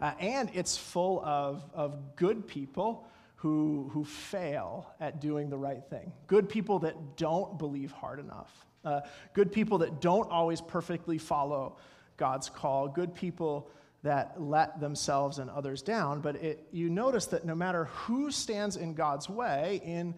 Uh, 0.00 0.12
and 0.18 0.50
it's 0.52 0.76
full 0.76 1.24
of, 1.24 1.64
of 1.74 2.16
good 2.16 2.46
people 2.46 3.06
who, 3.36 3.90
who 3.92 4.04
fail 4.04 4.92
at 5.00 5.20
doing 5.20 5.48
the 5.50 5.58
right 5.58 5.82
thing, 5.90 6.12
good 6.26 6.48
people 6.48 6.78
that 6.80 7.16
don't 7.16 7.58
believe 7.58 7.92
hard 7.92 8.18
enough. 8.18 8.66
Uh, 8.84 9.00
good 9.34 9.52
people 9.52 9.78
that 9.78 10.00
don't 10.00 10.30
always 10.30 10.60
perfectly 10.60 11.18
follow 11.18 11.76
God's 12.16 12.48
call, 12.48 12.88
good 12.88 13.14
people 13.14 13.70
that 14.02 14.40
let 14.40 14.80
themselves 14.80 15.38
and 15.38 15.48
others 15.48 15.82
down. 15.82 16.20
But 16.20 16.36
it, 16.36 16.66
you 16.72 16.90
notice 16.90 17.26
that 17.26 17.44
no 17.44 17.54
matter 17.54 17.84
who 17.84 18.30
stands 18.30 18.76
in 18.76 18.94
God's 18.94 19.28
way, 19.28 19.80
in 19.84 20.14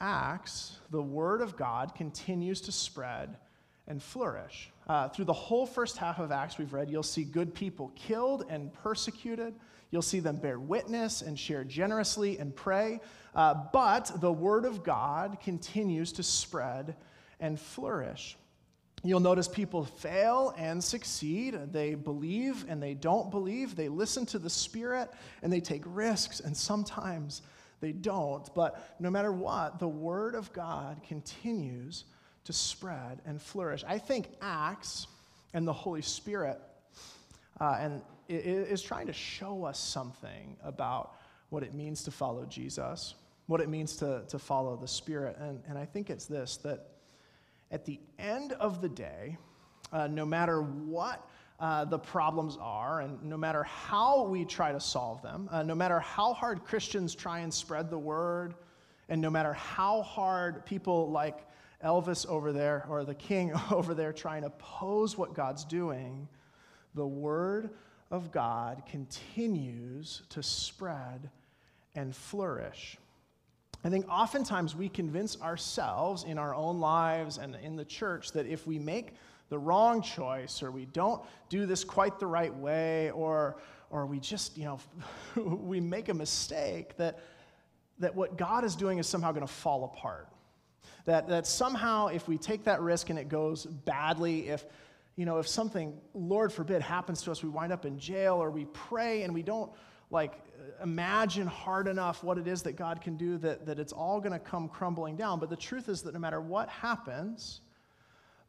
Acts, 0.00 0.78
the 0.90 1.02
word 1.02 1.40
of 1.40 1.56
God 1.56 1.94
continues 1.94 2.60
to 2.62 2.72
spread 2.72 3.36
and 3.88 4.02
flourish. 4.02 4.70
Uh, 4.86 5.08
through 5.08 5.24
the 5.24 5.32
whole 5.32 5.66
first 5.66 5.96
half 5.96 6.18
of 6.20 6.30
Acts 6.30 6.58
we've 6.58 6.72
read, 6.72 6.88
you'll 6.88 7.02
see 7.02 7.24
good 7.24 7.54
people 7.54 7.90
killed 7.96 8.44
and 8.48 8.72
persecuted. 8.72 9.54
You'll 9.90 10.02
see 10.02 10.20
them 10.20 10.36
bear 10.36 10.60
witness 10.60 11.22
and 11.22 11.38
share 11.38 11.64
generously 11.64 12.38
and 12.38 12.54
pray. 12.54 13.00
Uh, 13.34 13.54
but 13.72 14.20
the 14.20 14.32
word 14.32 14.64
of 14.64 14.84
God 14.84 15.38
continues 15.42 16.12
to 16.12 16.22
spread 16.22 16.94
and 17.40 17.58
flourish. 17.58 18.36
You'll 19.04 19.20
notice 19.20 19.46
people 19.46 19.84
fail 19.84 20.52
and 20.56 20.82
succeed. 20.82 21.56
They 21.72 21.94
believe 21.94 22.66
and 22.68 22.82
they 22.82 22.94
don't 22.94 23.30
believe. 23.30 23.76
They 23.76 23.88
listen 23.88 24.26
to 24.26 24.38
the 24.38 24.50
Spirit 24.50 25.10
and 25.42 25.52
they 25.52 25.60
take 25.60 25.82
risks, 25.86 26.40
and 26.40 26.56
sometimes 26.56 27.42
they 27.80 27.92
don't. 27.92 28.52
But 28.54 28.96
no 28.98 29.10
matter 29.10 29.30
what, 29.30 29.78
the 29.78 29.88
Word 29.88 30.34
of 30.34 30.52
God 30.52 31.00
continues 31.06 32.04
to 32.44 32.52
spread 32.52 33.20
and 33.24 33.40
flourish. 33.40 33.84
I 33.86 33.98
think 33.98 34.30
Acts 34.40 35.06
and 35.54 35.66
the 35.66 35.72
Holy 35.72 36.02
Spirit 36.02 36.60
uh, 37.60 37.76
and 37.80 38.02
is 38.28 38.82
trying 38.82 39.06
to 39.06 39.12
show 39.12 39.64
us 39.64 39.78
something 39.78 40.56
about 40.62 41.14
what 41.50 41.62
it 41.62 41.72
means 41.72 42.02
to 42.04 42.10
follow 42.10 42.44
Jesus, 42.44 43.14
what 43.46 43.60
it 43.60 43.68
means 43.68 43.96
to, 43.96 44.24
to 44.28 44.38
follow 44.38 44.76
the 44.76 44.88
Spirit. 44.88 45.36
And, 45.38 45.62
and 45.68 45.78
I 45.78 45.84
think 45.84 46.10
it's 46.10 46.26
this 46.26 46.56
that 46.58 46.88
at 47.70 47.84
the 47.84 48.00
end 48.18 48.52
of 48.54 48.80
the 48.80 48.88
day, 48.88 49.36
uh, 49.92 50.06
no 50.06 50.24
matter 50.24 50.62
what 50.62 51.28
uh, 51.60 51.84
the 51.84 51.98
problems 51.98 52.56
are, 52.60 53.00
and 53.00 53.22
no 53.22 53.36
matter 53.36 53.64
how 53.64 54.24
we 54.24 54.44
try 54.44 54.72
to 54.72 54.80
solve 54.80 55.20
them, 55.22 55.48
uh, 55.50 55.62
no 55.62 55.74
matter 55.74 55.98
how 56.00 56.32
hard 56.32 56.64
Christians 56.64 57.14
try 57.14 57.40
and 57.40 57.52
spread 57.52 57.90
the 57.90 57.98
word, 57.98 58.54
and 59.08 59.20
no 59.20 59.30
matter 59.30 59.52
how 59.52 60.02
hard 60.02 60.64
people 60.64 61.10
like 61.10 61.46
Elvis 61.84 62.26
over 62.26 62.52
there 62.52 62.84
or 62.88 63.04
the 63.04 63.14
king 63.14 63.52
over 63.70 63.94
there 63.94 64.12
try 64.12 64.36
and 64.36 64.46
oppose 64.46 65.16
what 65.16 65.34
God's 65.34 65.64
doing, 65.64 66.28
the 66.94 67.06
word 67.06 67.70
of 68.10 68.30
God 68.30 68.82
continues 68.86 70.22
to 70.30 70.42
spread 70.42 71.30
and 71.94 72.14
flourish. 72.14 72.96
I 73.88 73.90
think 73.90 74.06
oftentimes 74.10 74.76
we 74.76 74.90
convince 74.90 75.40
ourselves 75.40 76.24
in 76.24 76.36
our 76.36 76.54
own 76.54 76.78
lives 76.78 77.38
and 77.38 77.56
in 77.62 77.74
the 77.74 77.86
church 77.86 78.32
that 78.32 78.44
if 78.44 78.66
we 78.66 78.78
make 78.78 79.14
the 79.48 79.58
wrong 79.58 80.02
choice 80.02 80.62
or 80.62 80.70
we 80.70 80.84
don't 80.84 81.22
do 81.48 81.64
this 81.64 81.84
quite 81.84 82.18
the 82.18 82.26
right 82.26 82.54
way 82.54 83.10
or, 83.12 83.56
or 83.88 84.04
we 84.04 84.20
just, 84.20 84.58
you 84.58 84.66
know, 84.66 84.78
we 85.42 85.80
make 85.80 86.10
a 86.10 86.12
mistake, 86.14 86.98
that, 86.98 87.20
that 87.98 88.14
what 88.14 88.36
God 88.36 88.62
is 88.62 88.76
doing 88.76 88.98
is 88.98 89.06
somehow 89.06 89.32
going 89.32 89.46
to 89.46 89.50
fall 89.50 89.84
apart. 89.84 90.28
That, 91.06 91.26
that 91.28 91.46
somehow 91.46 92.08
if 92.08 92.28
we 92.28 92.36
take 92.36 92.64
that 92.64 92.82
risk 92.82 93.08
and 93.08 93.18
it 93.18 93.30
goes 93.30 93.64
badly, 93.64 94.50
if, 94.50 94.66
you 95.16 95.24
know, 95.24 95.38
if 95.38 95.48
something, 95.48 95.98
Lord 96.12 96.52
forbid, 96.52 96.82
happens 96.82 97.22
to 97.22 97.30
us, 97.30 97.42
we 97.42 97.48
wind 97.48 97.72
up 97.72 97.86
in 97.86 97.98
jail 97.98 98.34
or 98.34 98.50
we 98.50 98.66
pray 98.66 99.22
and 99.22 99.32
we 99.32 99.42
don't 99.42 99.72
like 100.10 100.32
imagine 100.82 101.46
hard 101.46 101.88
enough 101.88 102.22
what 102.22 102.38
it 102.38 102.46
is 102.46 102.62
that 102.62 102.76
God 102.76 103.00
can 103.00 103.16
do 103.16 103.38
that, 103.38 103.66
that 103.66 103.78
it's 103.78 103.92
all 103.92 104.20
going 104.20 104.32
to 104.32 104.38
come 104.38 104.68
crumbling 104.68 105.16
down. 105.16 105.38
But 105.40 105.50
the 105.50 105.56
truth 105.56 105.88
is 105.88 106.02
that 106.02 106.14
no 106.14 106.20
matter 106.20 106.40
what 106.40 106.68
happens, 106.68 107.60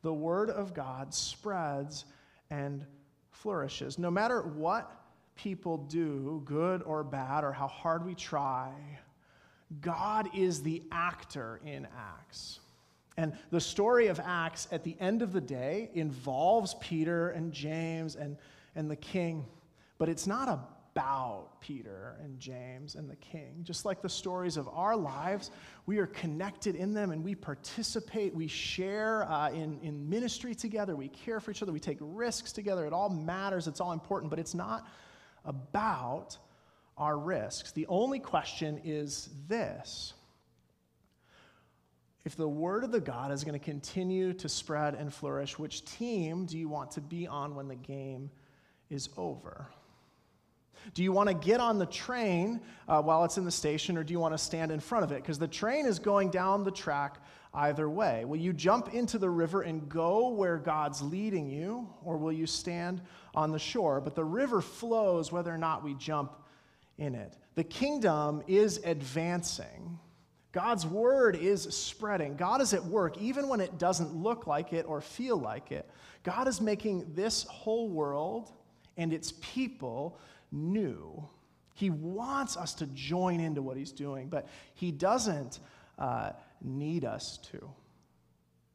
the 0.01 0.13
Word 0.13 0.49
of 0.49 0.73
God 0.73 1.13
spreads 1.13 2.05
and 2.49 2.85
flourishes. 3.31 3.99
No 3.99 4.11
matter 4.11 4.41
what 4.41 4.91
people 5.35 5.77
do, 5.77 6.41
good 6.45 6.81
or 6.83 7.03
bad, 7.03 7.43
or 7.43 7.51
how 7.51 7.67
hard 7.67 8.05
we 8.05 8.15
try, 8.15 8.71
God 9.81 10.29
is 10.35 10.63
the 10.63 10.81
actor 10.91 11.61
in 11.65 11.87
Acts. 11.97 12.59
And 13.17 13.33
the 13.51 13.59
story 13.59 14.07
of 14.07 14.19
Acts 14.23 14.67
at 14.71 14.83
the 14.83 14.95
end 14.99 15.21
of 15.21 15.33
the 15.33 15.41
day 15.41 15.89
involves 15.93 16.75
Peter 16.75 17.29
and 17.29 17.51
James 17.51 18.15
and, 18.15 18.37
and 18.75 18.89
the 18.89 18.95
king, 18.95 19.45
but 19.97 20.09
it's 20.09 20.25
not 20.25 20.47
a 20.47 20.59
about 20.93 21.61
Peter 21.61 22.15
and 22.23 22.39
James 22.39 22.95
and 22.95 23.09
the 23.09 23.15
king. 23.17 23.59
Just 23.63 23.85
like 23.85 24.01
the 24.01 24.09
stories 24.09 24.57
of 24.57 24.67
our 24.69 24.95
lives, 24.95 25.51
we 25.85 25.97
are 25.99 26.07
connected 26.07 26.75
in 26.75 26.93
them 26.93 27.11
and 27.11 27.23
we 27.23 27.35
participate, 27.35 28.33
we 28.33 28.47
share 28.47 29.23
uh, 29.29 29.49
in, 29.49 29.79
in 29.81 30.09
ministry 30.09 30.55
together, 30.55 30.95
we 30.95 31.07
care 31.09 31.39
for 31.39 31.51
each 31.51 31.61
other, 31.61 31.71
we 31.71 31.79
take 31.79 31.97
risks 32.01 32.51
together. 32.51 32.85
It 32.85 32.93
all 32.93 33.09
matters, 33.09 33.67
it's 33.67 33.79
all 33.79 33.91
important, 33.91 34.29
but 34.29 34.39
it's 34.39 34.53
not 34.53 34.87
about 35.45 36.37
our 36.97 37.17
risks. 37.17 37.71
The 37.71 37.87
only 37.87 38.19
question 38.19 38.81
is 38.83 39.29
this. 39.47 40.13
If 42.25 42.35
the 42.35 42.49
word 42.49 42.83
of 42.83 42.91
the 42.91 42.99
God 42.99 43.31
is 43.31 43.43
going 43.43 43.57
to 43.57 43.63
continue 43.63 44.33
to 44.33 44.49
spread 44.49 44.95
and 44.95 45.13
flourish, 45.13 45.57
which 45.57 45.85
team 45.85 46.45
do 46.45 46.57
you 46.57 46.67
want 46.67 46.91
to 46.91 47.01
be 47.01 47.25
on 47.27 47.55
when 47.55 47.67
the 47.67 47.75
game 47.75 48.29
is 48.89 49.09
over? 49.15 49.69
Do 50.93 51.03
you 51.03 51.11
want 51.11 51.29
to 51.29 51.35
get 51.35 51.59
on 51.59 51.77
the 51.77 51.85
train 51.85 52.61
uh, 52.87 53.01
while 53.01 53.23
it's 53.23 53.37
in 53.37 53.45
the 53.45 53.51
station, 53.51 53.97
or 53.97 54.03
do 54.03 54.11
you 54.11 54.19
want 54.19 54.33
to 54.33 54.37
stand 54.37 54.71
in 54.71 54.79
front 54.79 55.03
of 55.03 55.11
it? 55.11 55.21
Because 55.21 55.39
the 55.39 55.47
train 55.47 55.85
is 55.85 55.99
going 55.99 56.29
down 56.29 56.63
the 56.63 56.71
track 56.71 57.17
either 57.53 57.89
way. 57.89 58.25
Will 58.25 58.37
you 58.37 58.53
jump 58.53 58.93
into 58.93 59.17
the 59.17 59.29
river 59.29 59.61
and 59.61 59.89
go 59.89 60.29
where 60.29 60.57
God's 60.57 61.01
leading 61.01 61.49
you, 61.49 61.89
or 62.03 62.17
will 62.17 62.31
you 62.31 62.45
stand 62.45 63.01
on 63.33 63.51
the 63.51 63.59
shore? 63.59 64.01
But 64.01 64.15
the 64.15 64.23
river 64.23 64.61
flows 64.61 65.31
whether 65.31 65.53
or 65.53 65.57
not 65.57 65.83
we 65.83 65.95
jump 65.95 66.33
in 66.97 67.15
it. 67.15 67.35
The 67.55 67.63
kingdom 67.63 68.43
is 68.47 68.77
advancing. 68.83 69.99
God's 70.51 70.85
word 70.85 71.35
is 71.35 71.63
spreading. 71.63 72.35
God 72.35 72.61
is 72.61 72.73
at 72.73 72.83
work, 72.83 73.17
even 73.19 73.47
when 73.47 73.59
it 73.61 73.77
doesn't 73.77 74.15
look 74.15 74.47
like 74.47 74.73
it 74.73 74.85
or 74.87 74.99
feel 74.99 75.37
like 75.37 75.71
it. 75.71 75.89
God 76.23 76.47
is 76.47 76.59
making 76.59 77.13
this 77.13 77.43
whole 77.43 77.87
world 77.87 78.51
and 78.97 79.13
its 79.13 79.33
people 79.41 80.19
new. 80.51 81.27
He 81.73 81.89
wants 81.89 82.57
us 82.57 82.73
to 82.75 82.87
join 82.87 83.39
into 83.39 83.61
what 83.61 83.77
he's 83.77 83.91
doing, 83.91 84.27
but 84.27 84.47
he 84.73 84.91
doesn't 84.91 85.59
uh, 85.97 86.31
need 86.61 87.05
us 87.05 87.39
to. 87.51 87.69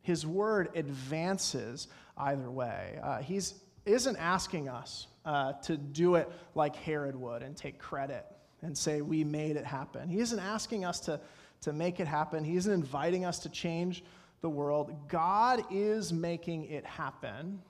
His 0.03 0.27
word 0.27 0.71
advances 0.75 1.89
either 2.17 2.51
way. 2.51 2.99
Uh, 3.03 3.19
he 3.19 3.41
isn't 3.85 4.17
asking 4.17 4.69
us 4.69 5.07
uh, 5.25 5.55
to 5.65 5.77
do 5.77 6.17
it 6.17 6.31
like 6.55 6.77
Herod 6.77 7.17
would 7.17 7.43
and 7.43 7.57
take 7.57 7.79
credit 7.79 8.25
and 8.63 8.77
say, 8.77 9.01
We 9.01 9.25
made 9.25 9.57
it 9.57 9.65
happen. 9.65 10.09
He 10.09 10.21
isn't 10.21 10.39
asking 10.39 10.85
us 10.85 11.01
to, 11.01 11.21
to 11.63 11.73
make 11.73 12.01
it 12.01 12.07
happen. 12.07 12.45
He 12.45 12.57
isn't 12.57 12.73
inviting 12.73 13.25
us 13.25 13.39
to 13.41 13.49
change 13.49 14.05
the 14.41 14.51
world. 14.51 15.09
God 15.09 15.65
is 15.71 16.13
making 16.13 16.67
it 16.67 16.85
happen, 16.85 17.61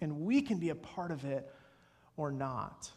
and 0.00 0.20
we 0.20 0.42
can 0.42 0.58
be 0.58 0.70
a 0.70 0.74
part 0.74 1.10
of 1.10 1.24
it 1.24 1.48
or 2.16 2.30
not. 2.30 2.90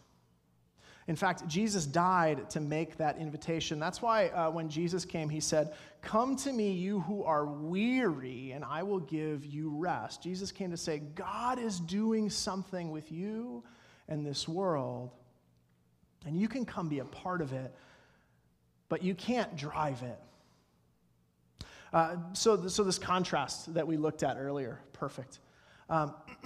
In 1.08 1.16
fact, 1.16 1.48
Jesus 1.48 1.86
died 1.86 2.50
to 2.50 2.60
make 2.60 2.98
that 2.98 3.20
invitation. 3.20 3.80
That's 3.80 4.02
why 4.02 4.30
uh, 4.30 4.50
when 4.50 4.70
Jesus 4.70 5.06
came, 5.06 5.30
he 5.30 5.40
said, 5.40 5.74
Come 6.02 6.36
to 6.38 6.52
me, 6.52 6.72
you 6.72 7.00
who 7.02 7.24
are 7.24 7.46
weary, 7.46 8.52
and 8.52 8.66
I 8.66 8.82
will 8.82 9.00
give 9.00 9.46
you 9.46 9.70
rest. 9.70 10.24
Jesus 10.24 10.52
came 10.52 10.72
to 10.72 10.78
say, 10.78 11.00
God 11.00 11.60
is 11.60 11.80
doing 11.80 12.30
something 12.30 12.90
with 12.90 13.12
you 13.12 13.64
and 14.08 14.26
this 14.26 14.48
world, 14.48 15.12
and 16.26 16.40
you 16.40 16.48
can 16.48 16.66
come 16.66 16.90
be 16.90 17.00
a 17.00 17.06
part 17.06 17.42
of 17.42 17.54
it, 17.54 17.74
but 18.90 19.04
you 19.04 19.14
can't 19.14 19.56
drive 19.56 20.02
it. 20.02 20.20
Uh, 21.94 22.18
so, 22.34 22.68
so, 22.68 22.84
this 22.84 23.00
contrast 23.00 23.74
that 23.76 23.86
we 23.86 23.96
looked 23.96 24.24
at 24.24 24.38
earlier, 24.38 24.82
perfect. 24.92 25.40
Um, 25.90 26.14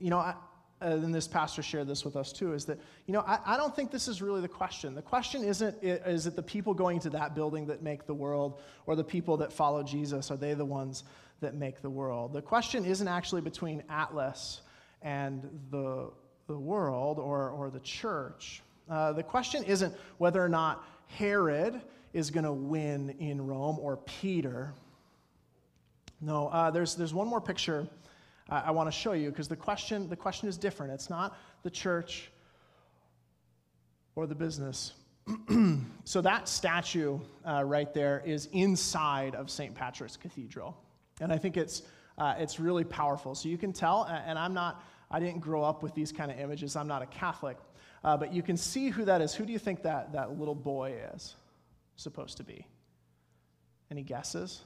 you 0.00 0.10
know, 0.10 0.18
I, 0.18 0.34
uh, 0.80 0.86
and 0.86 1.12
this 1.12 1.26
pastor 1.26 1.62
shared 1.62 1.88
this 1.88 2.04
with 2.04 2.16
us 2.16 2.32
too, 2.32 2.52
is 2.52 2.64
that, 2.66 2.78
you 3.06 3.12
know, 3.12 3.20
I, 3.26 3.38
I, 3.44 3.56
don't 3.56 3.74
think 3.74 3.90
this 3.90 4.06
is 4.06 4.22
really 4.22 4.40
the 4.40 4.48
question. 4.48 4.94
The 4.94 5.02
question 5.02 5.42
isn't, 5.42 5.76
is 5.82 6.26
it 6.26 6.36
the 6.36 6.42
people 6.42 6.72
going 6.72 7.00
to 7.00 7.10
that 7.10 7.34
building 7.34 7.66
that 7.66 7.82
make 7.82 8.06
the 8.06 8.14
world, 8.14 8.60
or 8.86 8.94
the 8.94 9.04
people 9.04 9.36
that 9.38 9.52
follow 9.52 9.82
Jesus, 9.82 10.30
are 10.30 10.36
they 10.36 10.54
the 10.54 10.64
ones 10.64 11.04
that 11.40 11.54
make 11.54 11.82
the 11.82 11.90
world? 11.90 12.32
The 12.32 12.42
question 12.42 12.84
isn't 12.84 13.08
actually 13.08 13.40
between 13.40 13.82
Atlas 13.88 14.60
and 15.02 15.48
the, 15.70 16.10
the 16.46 16.58
world 16.58 17.18
or, 17.18 17.50
or 17.50 17.70
the 17.70 17.80
church. 17.80 18.62
Uh, 18.88 19.12
the 19.12 19.22
question 19.22 19.64
isn't 19.64 19.94
whether 20.18 20.42
or 20.42 20.48
not 20.48 20.84
Herod 21.08 21.80
is 22.12 22.30
going 22.30 22.44
to 22.44 22.52
win 22.52 23.10
in 23.18 23.44
Rome 23.44 23.78
or 23.80 23.96
Peter. 23.96 24.72
No, 26.20 26.48
uh, 26.48 26.70
there's, 26.70 26.94
there's 26.94 27.14
one 27.14 27.26
more 27.28 27.40
picture 27.40 27.88
I, 28.48 28.60
I 28.60 28.70
want 28.70 28.88
to 28.88 28.92
show 28.92 29.12
you 29.12 29.30
because 29.30 29.48
the 29.48 29.56
question, 29.56 30.08
the 30.08 30.16
question 30.16 30.48
is 30.48 30.56
different. 30.56 30.92
It's 30.92 31.10
not 31.10 31.36
the 31.62 31.70
church 31.70 32.30
or 34.14 34.26
the 34.26 34.34
business. 34.34 34.92
so 36.04 36.20
that 36.20 36.48
statue 36.48 37.18
uh, 37.46 37.62
right 37.62 37.92
there 37.92 38.22
is 38.24 38.48
inside 38.52 39.34
of 39.34 39.50
St. 39.50 39.74
Patrick's 39.74 40.16
Cathedral. 40.16 40.76
And 41.20 41.32
I 41.32 41.38
think 41.38 41.56
it's, 41.56 41.82
uh, 42.16 42.34
it's 42.38 42.58
really 42.58 42.84
powerful. 42.84 43.34
So 43.34 43.48
you 43.48 43.58
can 43.58 43.72
tell, 43.72 44.04
and 44.04 44.38
I'm 44.38 44.54
not, 44.54 44.82
I 45.10 45.20
didn't 45.20 45.40
grow 45.40 45.62
up 45.62 45.82
with 45.82 45.94
these 45.94 46.12
kind 46.12 46.30
of 46.30 46.38
images. 46.38 46.76
I'm 46.76 46.88
not 46.88 47.02
a 47.02 47.06
Catholic. 47.06 47.58
Uh, 48.04 48.16
but 48.16 48.32
you 48.32 48.42
can 48.42 48.56
see 48.56 48.90
who 48.90 49.04
that 49.04 49.20
is. 49.20 49.34
Who 49.34 49.44
do 49.44 49.52
you 49.52 49.58
think 49.58 49.82
that, 49.82 50.12
that 50.12 50.38
little 50.38 50.54
boy 50.54 50.94
is 51.14 51.34
supposed 51.96 52.36
to 52.36 52.44
be? 52.44 52.66
Any 53.90 54.02
guesses? 54.02 54.62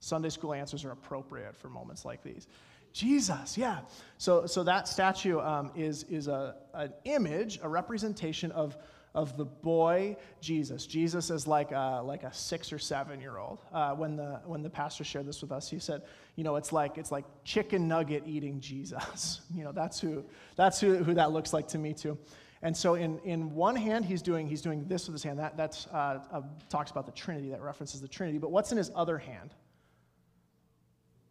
Sunday 0.00 0.28
school 0.28 0.54
answers 0.54 0.84
are 0.84 0.92
appropriate 0.92 1.56
for 1.56 1.68
moments 1.68 2.04
like 2.04 2.22
these. 2.22 2.46
Jesus, 2.92 3.56
yeah. 3.56 3.80
So, 4.18 4.46
so 4.46 4.62
that 4.64 4.88
statue 4.88 5.38
um, 5.38 5.70
is, 5.76 6.04
is 6.04 6.28
a, 6.28 6.56
an 6.74 6.92
image, 7.04 7.60
a 7.62 7.68
representation 7.68 8.50
of, 8.52 8.76
of 9.14 9.36
the 9.36 9.44
boy 9.44 10.16
Jesus. 10.40 10.86
Jesus 10.86 11.30
is 11.30 11.46
like 11.46 11.72
a, 11.72 12.02
like 12.04 12.22
a 12.24 12.32
six 12.32 12.72
or 12.72 12.78
seven 12.78 13.20
year 13.20 13.38
old. 13.38 13.60
Uh, 13.72 13.94
when, 13.94 14.16
the, 14.16 14.40
when 14.44 14.62
the 14.62 14.70
pastor 14.70 15.04
shared 15.04 15.26
this 15.26 15.40
with 15.40 15.52
us, 15.52 15.70
he 15.70 15.78
said, 15.78 16.02
you 16.36 16.44
know, 16.44 16.56
it's 16.56 16.72
like, 16.72 16.98
it's 16.98 17.12
like 17.12 17.24
chicken 17.44 17.86
nugget 17.86 18.24
eating 18.26 18.60
Jesus. 18.60 19.40
You 19.54 19.64
know, 19.64 19.72
that's 19.72 20.00
who, 20.00 20.24
that's 20.56 20.80
who, 20.80 20.96
who 20.98 21.14
that 21.14 21.32
looks 21.32 21.52
like 21.52 21.68
to 21.68 21.78
me 21.78 21.92
too. 21.92 22.16
And 22.62 22.76
so 22.76 22.94
in, 22.94 23.18
in 23.20 23.54
one 23.54 23.74
hand, 23.74 24.04
he's 24.04 24.22
doing, 24.22 24.46
he's 24.46 24.62
doing 24.62 24.86
this 24.86 25.06
with 25.06 25.14
his 25.14 25.22
hand. 25.22 25.38
That 25.38 25.56
that's, 25.56 25.86
uh, 25.88 26.20
uh, 26.30 26.42
talks 26.68 26.90
about 26.90 27.06
the 27.06 27.12
Trinity, 27.12 27.50
that 27.50 27.62
references 27.62 28.00
the 28.00 28.08
Trinity. 28.08 28.38
But 28.38 28.50
what's 28.50 28.70
in 28.70 28.78
his 28.78 28.90
other 28.94 29.18
hand? 29.18 29.54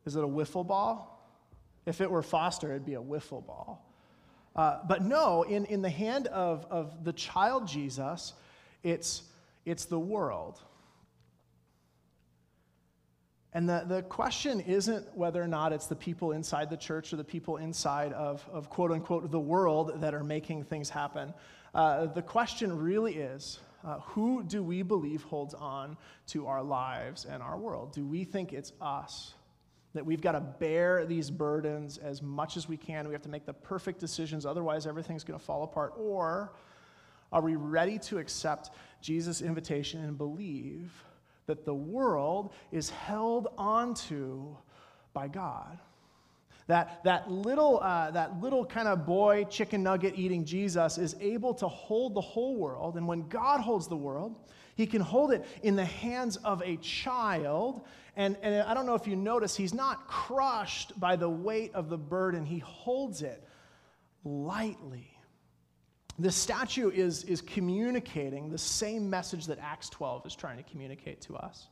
Is 0.05 0.15
it 0.15 0.23
a 0.23 0.27
wiffle 0.27 0.65
ball? 0.65 1.18
If 1.89 2.01
it 2.01 2.11
were 2.11 2.21
Foster, 2.21 2.69
it'd 2.69 2.85
be 2.85 2.93
a 2.93 3.01
wiffle 3.01 3.43
ball. 3.43 3.83
Uh, 4.55 4.77
but 4.87 5.01
no, 5.01 5.41
in, 5.41 5.65
in 5.65 5.81
the 5.81 5.89
hand 5.89 6.27
of, 6.27 6.67
of 6.69 7.03
the 7.03 7.13
child 7.13 7.67
Jesus, 7.67 8.33
it's, 8.83 9.23
it's 9.65 9.85
the 9.85 9.99
world. 9.99 10.61
And 13.53 13.67
the, 13.67 13.85
the 13.87 14.03
question 14.03 14.59
isn't 14.59 15.17
whether 15.17 15.41
or 15.41 15.47
not 15.47 15.73
it's 15.73 15.87
the 15.87 15.95
people 15.95 16.33
inside 16.33 16.69
the 16.69 16.77
church 16.77 17.11
or 17.11 17.15
the 17.15 17.23
people 17.23 17.57
inside 17.57 18.13
of, 18.13 18.47
of 18.51 18.69
quote 18.69 18.91
unquote 18.91 19.31
the 19.31 19.39
world 19.39 19.99
that 20.01 20.13
are 20.13 20.23
making 20.23 20.65
things 20.65 20.91
happen. 20.91 21.33
Uh, 21.73 22.05
the 22.05 22.21
question 22.21 22.77
really 22.77 23.15
is 23.15 23.61
uh, 23.83 23.97
who 24.01 24.43
do 24.43 24.61
we 24.61 24.83
believe 24.83 25.23
holds 25.23 25.55
on 25.55 25.97
to 26.27 26.45
our 26.45 26.61
lives 26.61 27.25
and 27.25 27.41
our 27.41 27.57
world? 27.57 27.93
Do 27.93 28.05
we 28.05 28.25
think 28.25 28.53
it's 28.53 28.73
us? 28.79 29.33
That 29.93 30.05
we've 30.05 30.21
got 30.21 30.33
to 30.33 30.41
bear 30.41 31.05
these 31.05 31.31
burdens 31.31 31.97
as 31.97 32.21
much 32.21 32.57
as 32.57 32.67
we 32.69 32.77
can. 32.77 33.07
We 33.07 33.13
have 33.13 33.23
to 33.23 33.29
make 33.29 33.45
the 33.45 33.53
perfect 33.53 33.99
decisions, 33.99 34.45
otherwise, 34.45 34.85
everything's 34.85 35.23
going 35.23 35.39
to 35.39 35.45
fall 35.45 35.63
apart. 35.63 35.93
Or 35.97 36.51
are 37.31 37.41
we 37.41 37.55
ready 37.55 37.97
to 37.99 38.17
accept 38.19 38.71
Jesus' 39.01 39.41
invitation 39.41 40.03
and 40.03 40.17
believe 40.17 40.91
that 41.47 41.65
the 41.65 41.73
world 41.73 42.53
is 42.71 42.89
held 42.89 43.47
onto 43.57 44.55
by 45.13 45.27
God? 45.27 45.79
That, 46.67 47.03
that, 47.03 47.31
little, 47.31 47.79
uh, 47.81 48.11
that 48.11 48.39
little 48.41 48.63
kind 48.63 48.87
of 48.87 49.03
boy 49.07 49.45
chicken 49.45 49.81
nugget 49.81 50.13
eating 50.15 50.45
Jesus 50.45 50.99
is 50.99 51.15
able 51.19 51.55
to 51.55 51.67
hold 51.67 52.13
the 52.13 52.21
whole 52.21 52.55
world. 52.57 52.95
And 52.95 53.07
when 53.07 53.27
God 53.27 53.59
holds 53.59 53.87
the 53.87 53.97
world, 53.97 54.35
he 54.79 54.87
can 54.87 55.01
hold 55.01 55.33
it 55.33 55.45
in 55.61 55.75
the 55.75 55.83
hands 55.83 56.37
of 56.37 56.63
a 56.63 56.77
child. 56.77 57.81
And, 58.15 58.37
and 58.41 58.61
I 58.61 58.73
don't 58.73 58.85
know 58.85 58.95
if 58.95 59.07
you 59.07 59.17
notice, 59.17 59.53
he's 59.53 59.73
not 59.73 60.07
crushed 60.07 60.97
by 60.97 61.17
the 61.17 61.29
weight 61.29 61.73
of 61.73 61.89
the 61.89 61.97
burden, 61.97 62.45
he 62.45 62.59
holds 62.59 63.21
it 63.21 63.43
lightly. 64.23 65.11
The 66.17 66.31
statue 66.31 66.91
is, 66.91 67.25
is 67.25 67.41
communicating 67.41 68.49
the 68.49 68.57
same 68.57 69.09
message 69.09 69.47
that 69.47 69.59
Acts 69.59 69.89
12 69.89 70.25
is 70.25 70.33
trying 70.33 70.55
to 70.55 70.63
communicate 70.63 71.19
to 71.23 71.35
us 71.35 71.67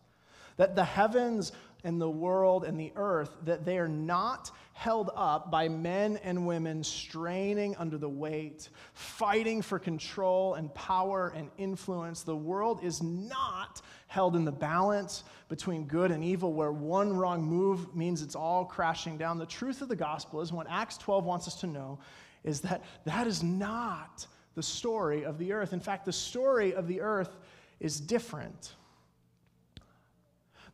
that 0.58 0.76
the 0.76 0.84
heavens 0.84 1.52
and 1.84 2.02
the 2.02 2.10
world 2.10 2.64
and 2.64 2.80
the 2.80 2.92
earth 2.96 3.36
that 3.46 3.64
they 3.64 3.78
are 3.78 3.88
not 3.88 4.52
held 4.74 5.10
up 5.16 5.50
by 5.50 5.68
men 5.70 6.18
and 6.24 6.46
women 6.46 6.84
straining 6.84 7.76
under 7.78 7.98
the 7.98 8.10
weight 8.10 8.70
fighting 8.94 9.62
for 9.62 9.80
control 9.80 10.56
and 10.56 10.74
power 10.74 11.34
and 11.36 11.50
influence. 11.58 12.24
The 12.24 12.36
world 12.36 12.84
is 12.84 13.02
not 13.02 13.82
held 14.08 14.36
in 14.36 14.46
the 14.46 14.52
balance 14.52 15.24
between 15.50 15.86
good 15.86 16.12
and 16.12 16.24
evil 16.24 16.54
where 16.54 16.72
one 16.72 17.16
wrong 17.16 17.44
move 17.44 17.96
means 17.96 18.22
it's 18.22 18.36
all 18.36 18.66
crashing 18.66 19.18
down. 19.18 19.38
The 19.38 19.46
truth 19.46 19.82
of 19.82 19.88
the 19.88 19.96
gospel 19.96 20.42
is 20.42 20.52
what 20.52 20.68
acts 20.70 20.98
12 20.98 21.26
wants 21.26 21.48
us 21.48 21.56
to 21.62 21.68
know 21.68 22.00
is 22.44 22.62
that 22.62 22.84
that 23.06 23.28
is 23.28 23.44
not 23.44 24.28
the 24.56 24.64
story 24.64 25.24
of 25.26 25.38
the 25.38 25.54
earth. 25.54 25.74
In 25.74 25.80
fact 25.80 26.06
the 26.06 26.14
story 26.14 26.74
of 26.74 26.88
the 26.88 27.02
earth 27.02 27.38
is 27.80 28.00
different 28.00 28.74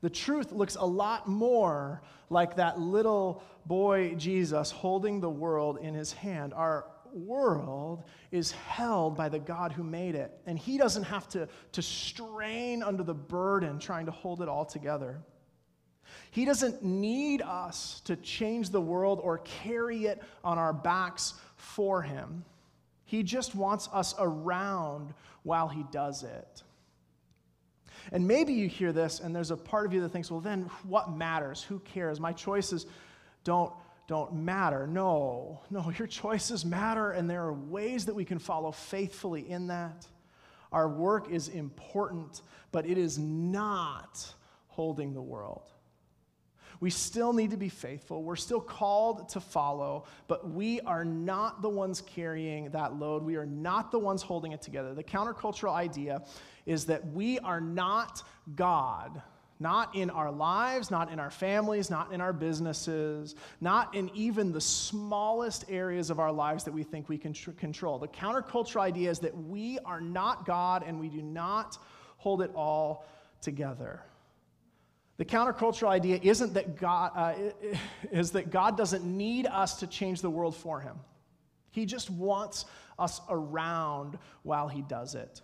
the 0.03 0.09
truth 0.09 0.51
looks 0.51 0.75
a 0.75 0.85
lot 0.85 1.29
more 1.29 2.01
like 2.29 2.57
that 2.57 2.77
little 2.77 3.41
boy 3.65 4.13
Jesus 4.15 4.69
holding 4.69 5.21
the 5.21 5.29
world 5.29 5.77
in 5.81 5.93
his 5.93 6.11
hand. 6.11 6.53
Our 6.53 6.87
world 7.13 8.03
is 8.29 8.51
held 8.51 9.15
by 9.15 9.29
the 9.29 9.39
God 9.39 9.71
who 9.71 9.81
made 9.81 10.15
it, 10.15 10.37
and 10.45 10.59
he 10.59 10.77
doesn't 10.77 11.03
have 11.03 11.29
to, 11.29 11.47
to 11.71 11.81
strain 11.81 12.83
under 12.83 13.01
the 13.01 13.13
burden 13.13 13.79
trying 13.79 14.05
to 14.07 14.11
hold 14.11 14.41
it 14.41 14.49
all 14.49 14.65
together. 14.65 15.21
He 16.31 16.43
doesn't 16.43 16.83
need 16.83 17.41
us 17.41 18.01
to 18.03 18.17
change 18.17 18.71
the 18.71 18.81
world 18.81 19.21
or 19.23 19.37
carry 19.37 20.07
it 20.07 20.21
on 20.43 20.57
our 20.57 20.73
backs 20.73 21.35
for 21.55 22.01
him. 22.01 22.43
He 23.05 23.23
just 23.23 23.55
wants 23.55 23.87
us 23.93 24.15
around 24.19 25.13
while 25.43 25.69
he 25.69 25.85
does 25.91 26.23
it. 26.23 26.63
And 28.11 28.27
maybe 28.27 28.53
you 28.53 28.67
hear 28.67 28.91
this 28.91 29.19
and 29.19 29.35
there's 29.35 29.51
a 29.51 29.57
part 29.57 29.85
of 29.85 29.93
you 29.93 30.01
that 30.01 30.09
thinks, 30.09 30.29
well, 30.29 30.39
then 30.39 30.69
what 30.83 31.15
matters? 31.15 31.63
Who 31.63 31.79
cares? 31.79 32.19
My 32.19 32.33
choices 32.33 32.85
don't, 33.43 33.73
don't 34.07 34.33
matter. 34.33 34.87
No, 34.87 35.61
no, 35.69 35.91
your 35.97 36.07
choices 36.07 36.65
matter, 36.65 37.11
and 37.11 37.29
there 37.29 37.43
are 37.43 37.53
ways 37.53 38.05
that 38.05 38.15
we 38.15 38.25
can 38.25 38.39
follow 38.39 38.71
faithfully 38.71 39.49
in 39.49 39.67
that. 39.67 40.07
Our 40.71 40.89
work 40.89 41.29
is 41.29 41.49
important, 41.49 42.41
but 42.71 42.85
it 42.85 42.97
is 42.97 43.19
not 43.19 44.33
holding 44.67 45.13
the 45.13 45.21
world. 45.21 45.71
We 46.83 46.89
still 46.89 47.31
need 47.31 47.51
to 47.51 47.57
be 47.57 47.69
faithful. 47.69 48.23
We're 48.23 48.35
still 48.35 48.59
called 48.59 49.29
to 49.29 49.39
follow, 49.39 50.03
but 50.27 50.51
we 50.51 50.81
are 50.81 51.05
not 51.05 51.61
the 51.61 51.69
ones 51.69 52.01
carrying 52.01 52.71
that 52.71 52.99
load. 52.99 53.23
We 53.23 53.37
are 53.37 53.45
not 53.45 53.89
the 53.89 53.99
ones 53.99 54.21
holding 54.21 54.51
it 54.51 54.61
together. 54.61 54.93
The 54.93 55.01
countercultural 55.01 55.71
idea 55.71 56.23
is 56.65 56.83
that 56.87 57.07
we 57.07 57.39
are 57.39 57.61
not 57.61 58.23
God 58.57 59.21
not 59.61 59.95
in 59.95 60.09
our 60.09 60.29
lives, 60.29 60.91
not 60.91 61.09
in 61.09 61.21
our 61.21 61.31
families, 61.31 61.89
not 61.89 62.11
in 62.11 62.19
our 62.19 62.33
businesses, 62.33 63.35
not 63.61 63.95
in 63.95 64.11
even 64.13 64.51
the 64.51 64.59
smallest 64.59 65.63
areas 65.69 66.09
of 66.09 66.19
our 66.19 66.33
lives 66.33 66.65
that 66.65 66.73
we 66.73 66.83
think 66.83 67.07
we 67.07 67.17
can 67.17 67.31
tr- 67.31 67.51
control. 67.51 67.97
The 67.97 68.09
countercultural 68.09 68.81
idea 68.81 69.09
is 69.09 69.19
that 69.19 69.33
we 69.37 69.79
are 69.85 70.01
not 70.01 70.45
God 70.45 70.83
and 70.85 70.99
we 70.99 71.07
do 71.07 71.21
not 71.21 71.77
hold 72.17 72.41
it 72.41 72.51
all 72.53 73.05
together. 73.39 74.01
The 75.17 75.25
countercultural 75.25 75.89
idea 75.89 76.19
isn't 76.21 76.53
that 76.55 76.75
God 76.75 77.11
uh, 77.15 77.33
is 78.11 78.31
that 78.31 78.49
God 78.49 78.77
doesn't 78.77 79.05
need 79.05 79.45
us 79.45 79.79
to 79.79 79.87
change 79.87 80.21
the 80.21 80.29
world 80.29 80.55
for 80.55 80.79
him. 80.79 80.97
He 81.71 81.85
just 81.85 82.09
wants 82.09 82.65
us 82.97 83.21
around 83.29 84.17
while 84.43 84.67
he 84.67 84.81
does 84.81 85.15
it. 85.15 85.41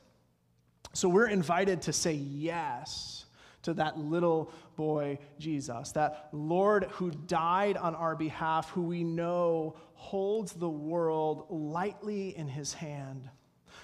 So 0.94 1.08
we're 1.08 1.30
invited 1.30 1.84
to 1.84 1.94
say 1.94 2.14
yes 2.14 3.26
to 3.64 3.74
that 3.76 3.98
little 3.98 4.52
boy 4.76 5.20
Jesus, 5.38 5.92
that 5.92 6.30
Lord 6.32 6.86
who 6.92 7.12
died 7.12 7.78
on 7.78 7.94
our 7.94 8.16
behalf, 8.16 8.70
who 8.72 8.84
we 8.84 9.04
know 9.04 9.76
holds 9.94 10.54
the 10.54 10.70
world 10.70 11.46
lightly 11.50 12.36
in 12.38 12.48
his 12.48 12.74
hand, 12.74 13.30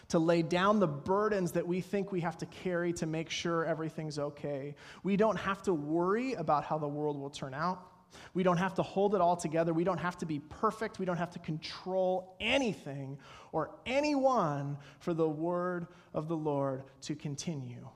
to 0.09 0.19
lay 0.19 0.41
down 0.41 0.79
the 0.79 0.87
burdens 0.87 1.51
that 1.53 1.67
we 1.67 1.81
think 1.81 2.11
we 2.11 2.21
have 2.21 2.37
to 2.37 2.45
carry 2.45 2.93
to 2.93 3.05
make 3.05 3.29
sure 3.29 3.65
everything's 3.65 4.19
okay. 4.19 4.75
We 5.03 5.17
don't 5.17 5.37
have 5.37 5.61
to 5.63 5.73
worry 5.73 6.33
about 6.33 6.63
how 6.63 6.77
the 6.77 6.87
world 6.87 7.19
will 7.19 7.29
turn 7.29 7.53
out. 7.53 7.91
We 8.33 8.43
don't 8.43 8.57
have 8.57 8.75
to 8.75 8.83
hold 8.83 9.15
it 9.15 9.21
all 9.21 9.35
together. 9.35 9.73
We 9.73 9.83
don't 9.83 9.97
have 9.97 10.17
to 10.19 10.25
be 10.25 10.39
perfect. 10.39 10.99
We 10.99 11.05
don't 11.05 11.17
have 11.17 11.31
to 11.31 11.39
control 11.39 12.35
anything 12.39 13.17
or 13.51 13.71
anyone 13.85 14.77
for 14.99 15.13
the 15.13 15.27
word 15.27 15.87
of 16.13 16.27
the 16.27 16.37
Lord 16.37 16.83
to 17.01 17.15
continue. 17.15 17.87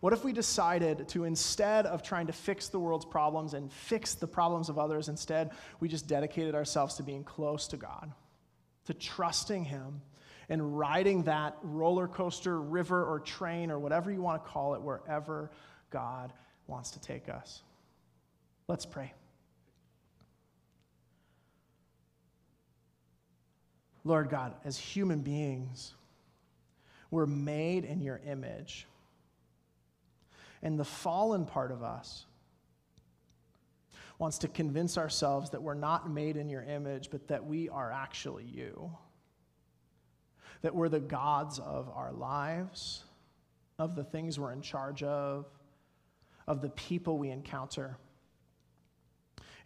What 0.00 0.12
if 0.12 0.24
we 0.24 0.32
decided 0.32 1.08
to, 1.08 1.24
instead 1.24 1.86
of 1.86 2.02
trying 2.02 2.26
to 2.26 2.32
fix 2.32 2.68
the 2.68 2.78
world's 2.78 3.06
problems 3.06 3.54
and 3.54 3.72
fix 3.72 4.14
the 4.14 4.26
problems 4.26 4.68
of 4.68 4.78
others, 4.78 5.08
instead 5.08 5.50
we 5.80 5.88
just 5.88 6.06
dedicated 6.06 6.54
ourselves 6.54 6.96
to 6.96 7.02
being 7.02 7.24
close 7.24 7.66
to 7.68 7.76
God, 7.76 8.12
to 8.86 8.94
trusting 8.94 9.64
Him, 9.64 10.00
and 10.48 10.78
riding 10.78 11.24
that 11.24 11.56
roller 11.62 12.06
coaster, 12.06 12.60
river, 12.60 13.04
or 13.04 13.20
train, 13.20 13.70
or 13.70 13.78
whatever 13.78 14.12
you 14.12 14.22
want 14.22 14.44
to 14.44 14.50
call 14.50 14.74
it, 14.74 14.82
wherever 14.82 15.50
God 15.90 16.32
wants 16.66 16.92
to 16.92 17.00
take 17.00 17.28
us? 17.28 17.62
Let's 18.68 18.86
pray. 18.86 19.12
Lord 24.04 24.30
God, 24.30 24.54
as 24.64 24.78
human 24.78 25.20
beings, 25.20 25.94
we're 27.10 27.26
made 27.26 27.84
in 27.84 28.02
your 28.02 28.20
image. 28.26 28.86
And 30.62 30.78
the 30.78 30.84
fallen 30.84 31.44
part 31.44 31.72
of 31.72 31.82
us 31.82 32.25
wants 34.18 34.38
to 34.38 34.48
convince 34.48 34.96
ourselves 34.96 35.50
that 35.50 35.62
we're 35.62 35.74
not 35.74 36.10
made 36.10 36.36
in 36.36 36.48
your 36.48 36.62
image, 36.62 37.10
but 37.10 37.28
that 37.28 37.44
we 37.44 37.68
are 37.68 37.92
actually 37.92 38.44
you. 38.44 38.90
That 40.62 40.74
we're 40.74 40.88
the 40.88 41.00
gods 41.00 41.58
of 41.58 41.90
our 41.94 42.12
lives, 42.12 43.04
of 43.78 43.94
the 43.94 44.04
things 44.04 44.38
we're 44.38 44.52
in 44.52 44.62
charge 44.62 45.02
of, 45.02 45.46
of 46.46 46.62
the 46.62 46.70
people 46.70 47.18
we 47.18 47.30
encounter. 47.30 47.96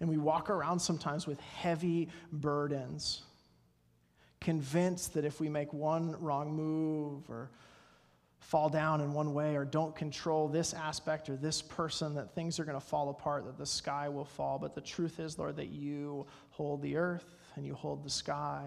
And 0.00 0.08
we 0.08 0.16
walk 0.16 0.50
around 0.50 0.80
sometimes 0.80 1.26
with 1.26 1.40
heavy 1.40 2.08
burdens, 2.32 3.22
convinced 4.40 5.14
that 5.14 5.24
if 5.24 5.40
we 5.40 5.48
make 5.48 5.72
one 5.72 6.16
wrong 6.20 6.52
move 6.52 7.28
or 7.28 7.50
fall 8.40 8.68
down 8.68 9.00
in 9.00 9.12
one 9.12 9.32
way 9.32 9.54
or 9.54 9.64
don't 9.64 9.94
control 9.94 10.48
this 10.48 10.74
aspect 10.74 11.28
or 11.28 11.36
this 11.36 11.62
person, 11.62 12.14
that 12.14 12.34
things 12.34 12.58
are 12.58 12.64
going 12.64 12.78
to 12.78 12.84
fall 12.84 13.10
apart, 13.10 13.44
that 13.44 13.58
the 13.58 13.66
sky 13.66 14.08
will 14.08 14.24
fall. 14.24 14.58
But 14.58 14.74
the 14.74 14.80
truth 14.80 15.20
is, 15.20 15.38
Lord, 15.38 15.56
that 15.56 15.68
you 15.68 16.26
hold 16.50 16.82
the 16.82 16.96
earth 16.96 17.36
and 17.54 17.64
you 17.64 17.74
hold 17.74 18.02
the 18.02 18.10
sky. 18.10 18.66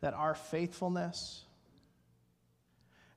That 0.00 0.14
our 0.14 0.34
faithfulness, 0.34 1.44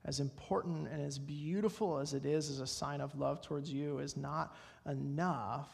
as 0.04 0.20
important 0.20 0.88
and 0.88 1.02
as 1.02 1.18
beautiful 1.18 1.98
as 1.98 2.14
it 2.14 2.24
is 2.24 2.48
as 2.48 2.60
a 2.60 2.66
sign 2.66 3.00
of 3.00 3.16
love 3.18 3.42
towards 3.42 3.70
you, 3.70 3.98
is 3.98 4.16
not 4.16 4.56
enough 4.88 5.68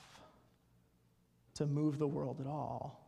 to 1.55 1.67
move 1.67 1.99
the 1.99 2.09
world 2.09 2.41
at 2.41 2.47
all. 2.47 3.06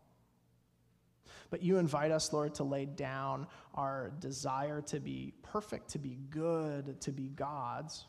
But 1.51 1.63
you 1.63 1.79
invite 1.79 2.11
us, 2.11 2.33
Lord, 2.33 2.55
to 2.57 2.65
lay 2.65 2.85
down 2.85 3.47
our 3.75 4.13
desire 4.21 4.83
to 4.83 5.01
be 5.01 5.33
perfect, 5.43 5.91
to 5.91 5.99
be 5.99 6.19
good, 6.31 7.01
to 7.01 7.11
be 7.11 7.29
gods. 7.29 8.05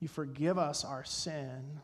You 0.00 0.08
forgive 0.08 0.58
us 0.58 0.84
our 0.84 1.04
sin, 1.04 1.80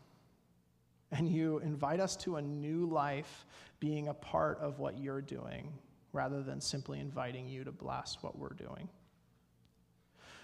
and 1.11 1.29
you 1.29 1.59
invite 1.59 2.01
us 2.01 2.17
to 2.17 2.37
a 2.37 2.43
new 2.43 2.87
life 2.87 3.45
being 3.81 4.09
a 4.09 4.15
part 4.15 4.59
of 4.61 4.79
what 4.79 4.99
you're 4.99 5.21
doing 5.21 5.73
rather 6.13 6.43
than 6.43 6.61
simply 6.61 7.01
inviting 7.01 7.49
you 7.49 7.65
to 7.65 7.73
bless 7.73 8.19
what 8.23 8.39
we're 8.39 8.55
doing. 8.55 8.89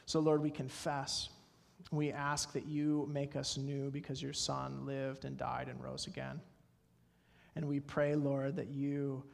So, 0.05 0.19
Lord, 0.21 0.43
we 0.43 0.51
confess. 0.51 1.29
We 1.93 2.11
ask 2.11 2.53
that 2.53 2.67
you 2.67 3.09
make 3.11 3.37
us 3.37 3.57
new 3.57 3.91
because 3.91 4.21
your 4.21 4.33
Son 4.33 4.85
lived 4.85 5.25
and 5.25 5.37
died 5.37 5.69
and 5.69 5.83
rose 5.83 6.09
again. 6.09 6.41
And 7.57 7.67
we 7.67 7.81
pray, 7.81 8.15
Lord, 8.15 8.57
that 8.57 8.69
you 8.69 9.25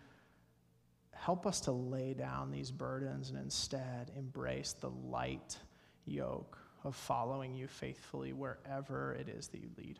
help 1.12 1.46
us 1.46 1.60
to 1.62 1.72
lay 1.72 2.14
down 2.14 2.50
these 2.50 2.70
burdens 2.70 3.30
and 3.30 3.38
instead 3.38 4.10
embrace 4.16 4.74
the 4.74 4.90
light 4.90 5.58
yoke 6.04 6.58
of 6.84 6.94
following 6.94 7.54
you 7.54 7.66
faithfully 7.66 8.32
wherever 8.32 9.14
it 9.14 9.28
is 9.28 9.48
that 9.48 9.60
you 9.60 9.68
lead. 9.76 9.98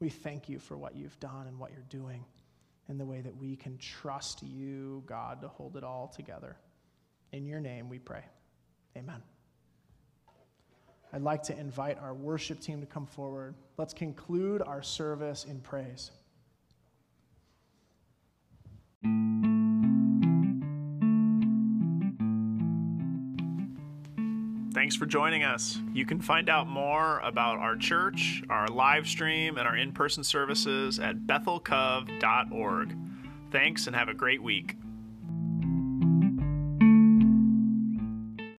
We 0.00 0.08
thank 0.10 0.48
you 0.48 0.58
for 0.58 0.76
what 0.76 0.94
you've 0.94 1.18
done 1.18 1.46
and 1.48 1.58
what 1.58 1.72
you're 1.72 1.82
doing 1.88 2.24
and 2.88 3.00
the 3.00 3.04
way 3.04 3.20
that 3.20 3.36
we 3.36 3.56
can 3.56 3.78
trust 3.78 4.42
you, 4.42 5.02
God, 5.06 5.40
to 5.40 5.48
hold 5.48 5.76
it 5.76 5.84
all 5.84 6.08
together. 6.08 6.56
In 7.32 7.46
your 7.46 7.60
name 7.60 7.88
we 7.88 7.98
pray. 7.98 8.24
Amen. 8.96 9.22
I'd 11.12 11.22
like 11.22 11.42
to 11.44 11.58
invite 11.58 11.98
our 11.98 12.12
worship 12.12 12.60
team 12.60 12.80
to 12.80 12.86
come 12.86 13.06
forward. 13.06 13.54
Let's 13.76 13.94
conclude 13.94 14.62
our 14.62 14.82
service 14.82 15.44
in 15.44 15.60
praise. 15.60 16.10
Thanks 24.74 24.96
for 24.96 25.06
joining 25.06 25.44
us. 25.44 25.80
You 25.92 26.04
can 26.04 26.20
find 26.20 26.50
out 26.50 26.68
more 26.68 27.20
about 27.20 27.58
our 27.58 27.76
church, 27.76 28.42
our 28.50 28.68
live 28.68 29.06
stream, 29.06 29.56
and 29.56 29.66
our 29.66 29.76
in 29.76 29.92
person 29.92 30.22
services 30.22 30.98
at 30.98 31.20
bethelcove.org. 31.20 32.96
Thanks 33.50 33.86
and 33.86 33.96
have 33.96 34.08
a 34.08 34.14
great 34.14 34.42
week. 34.42 34.76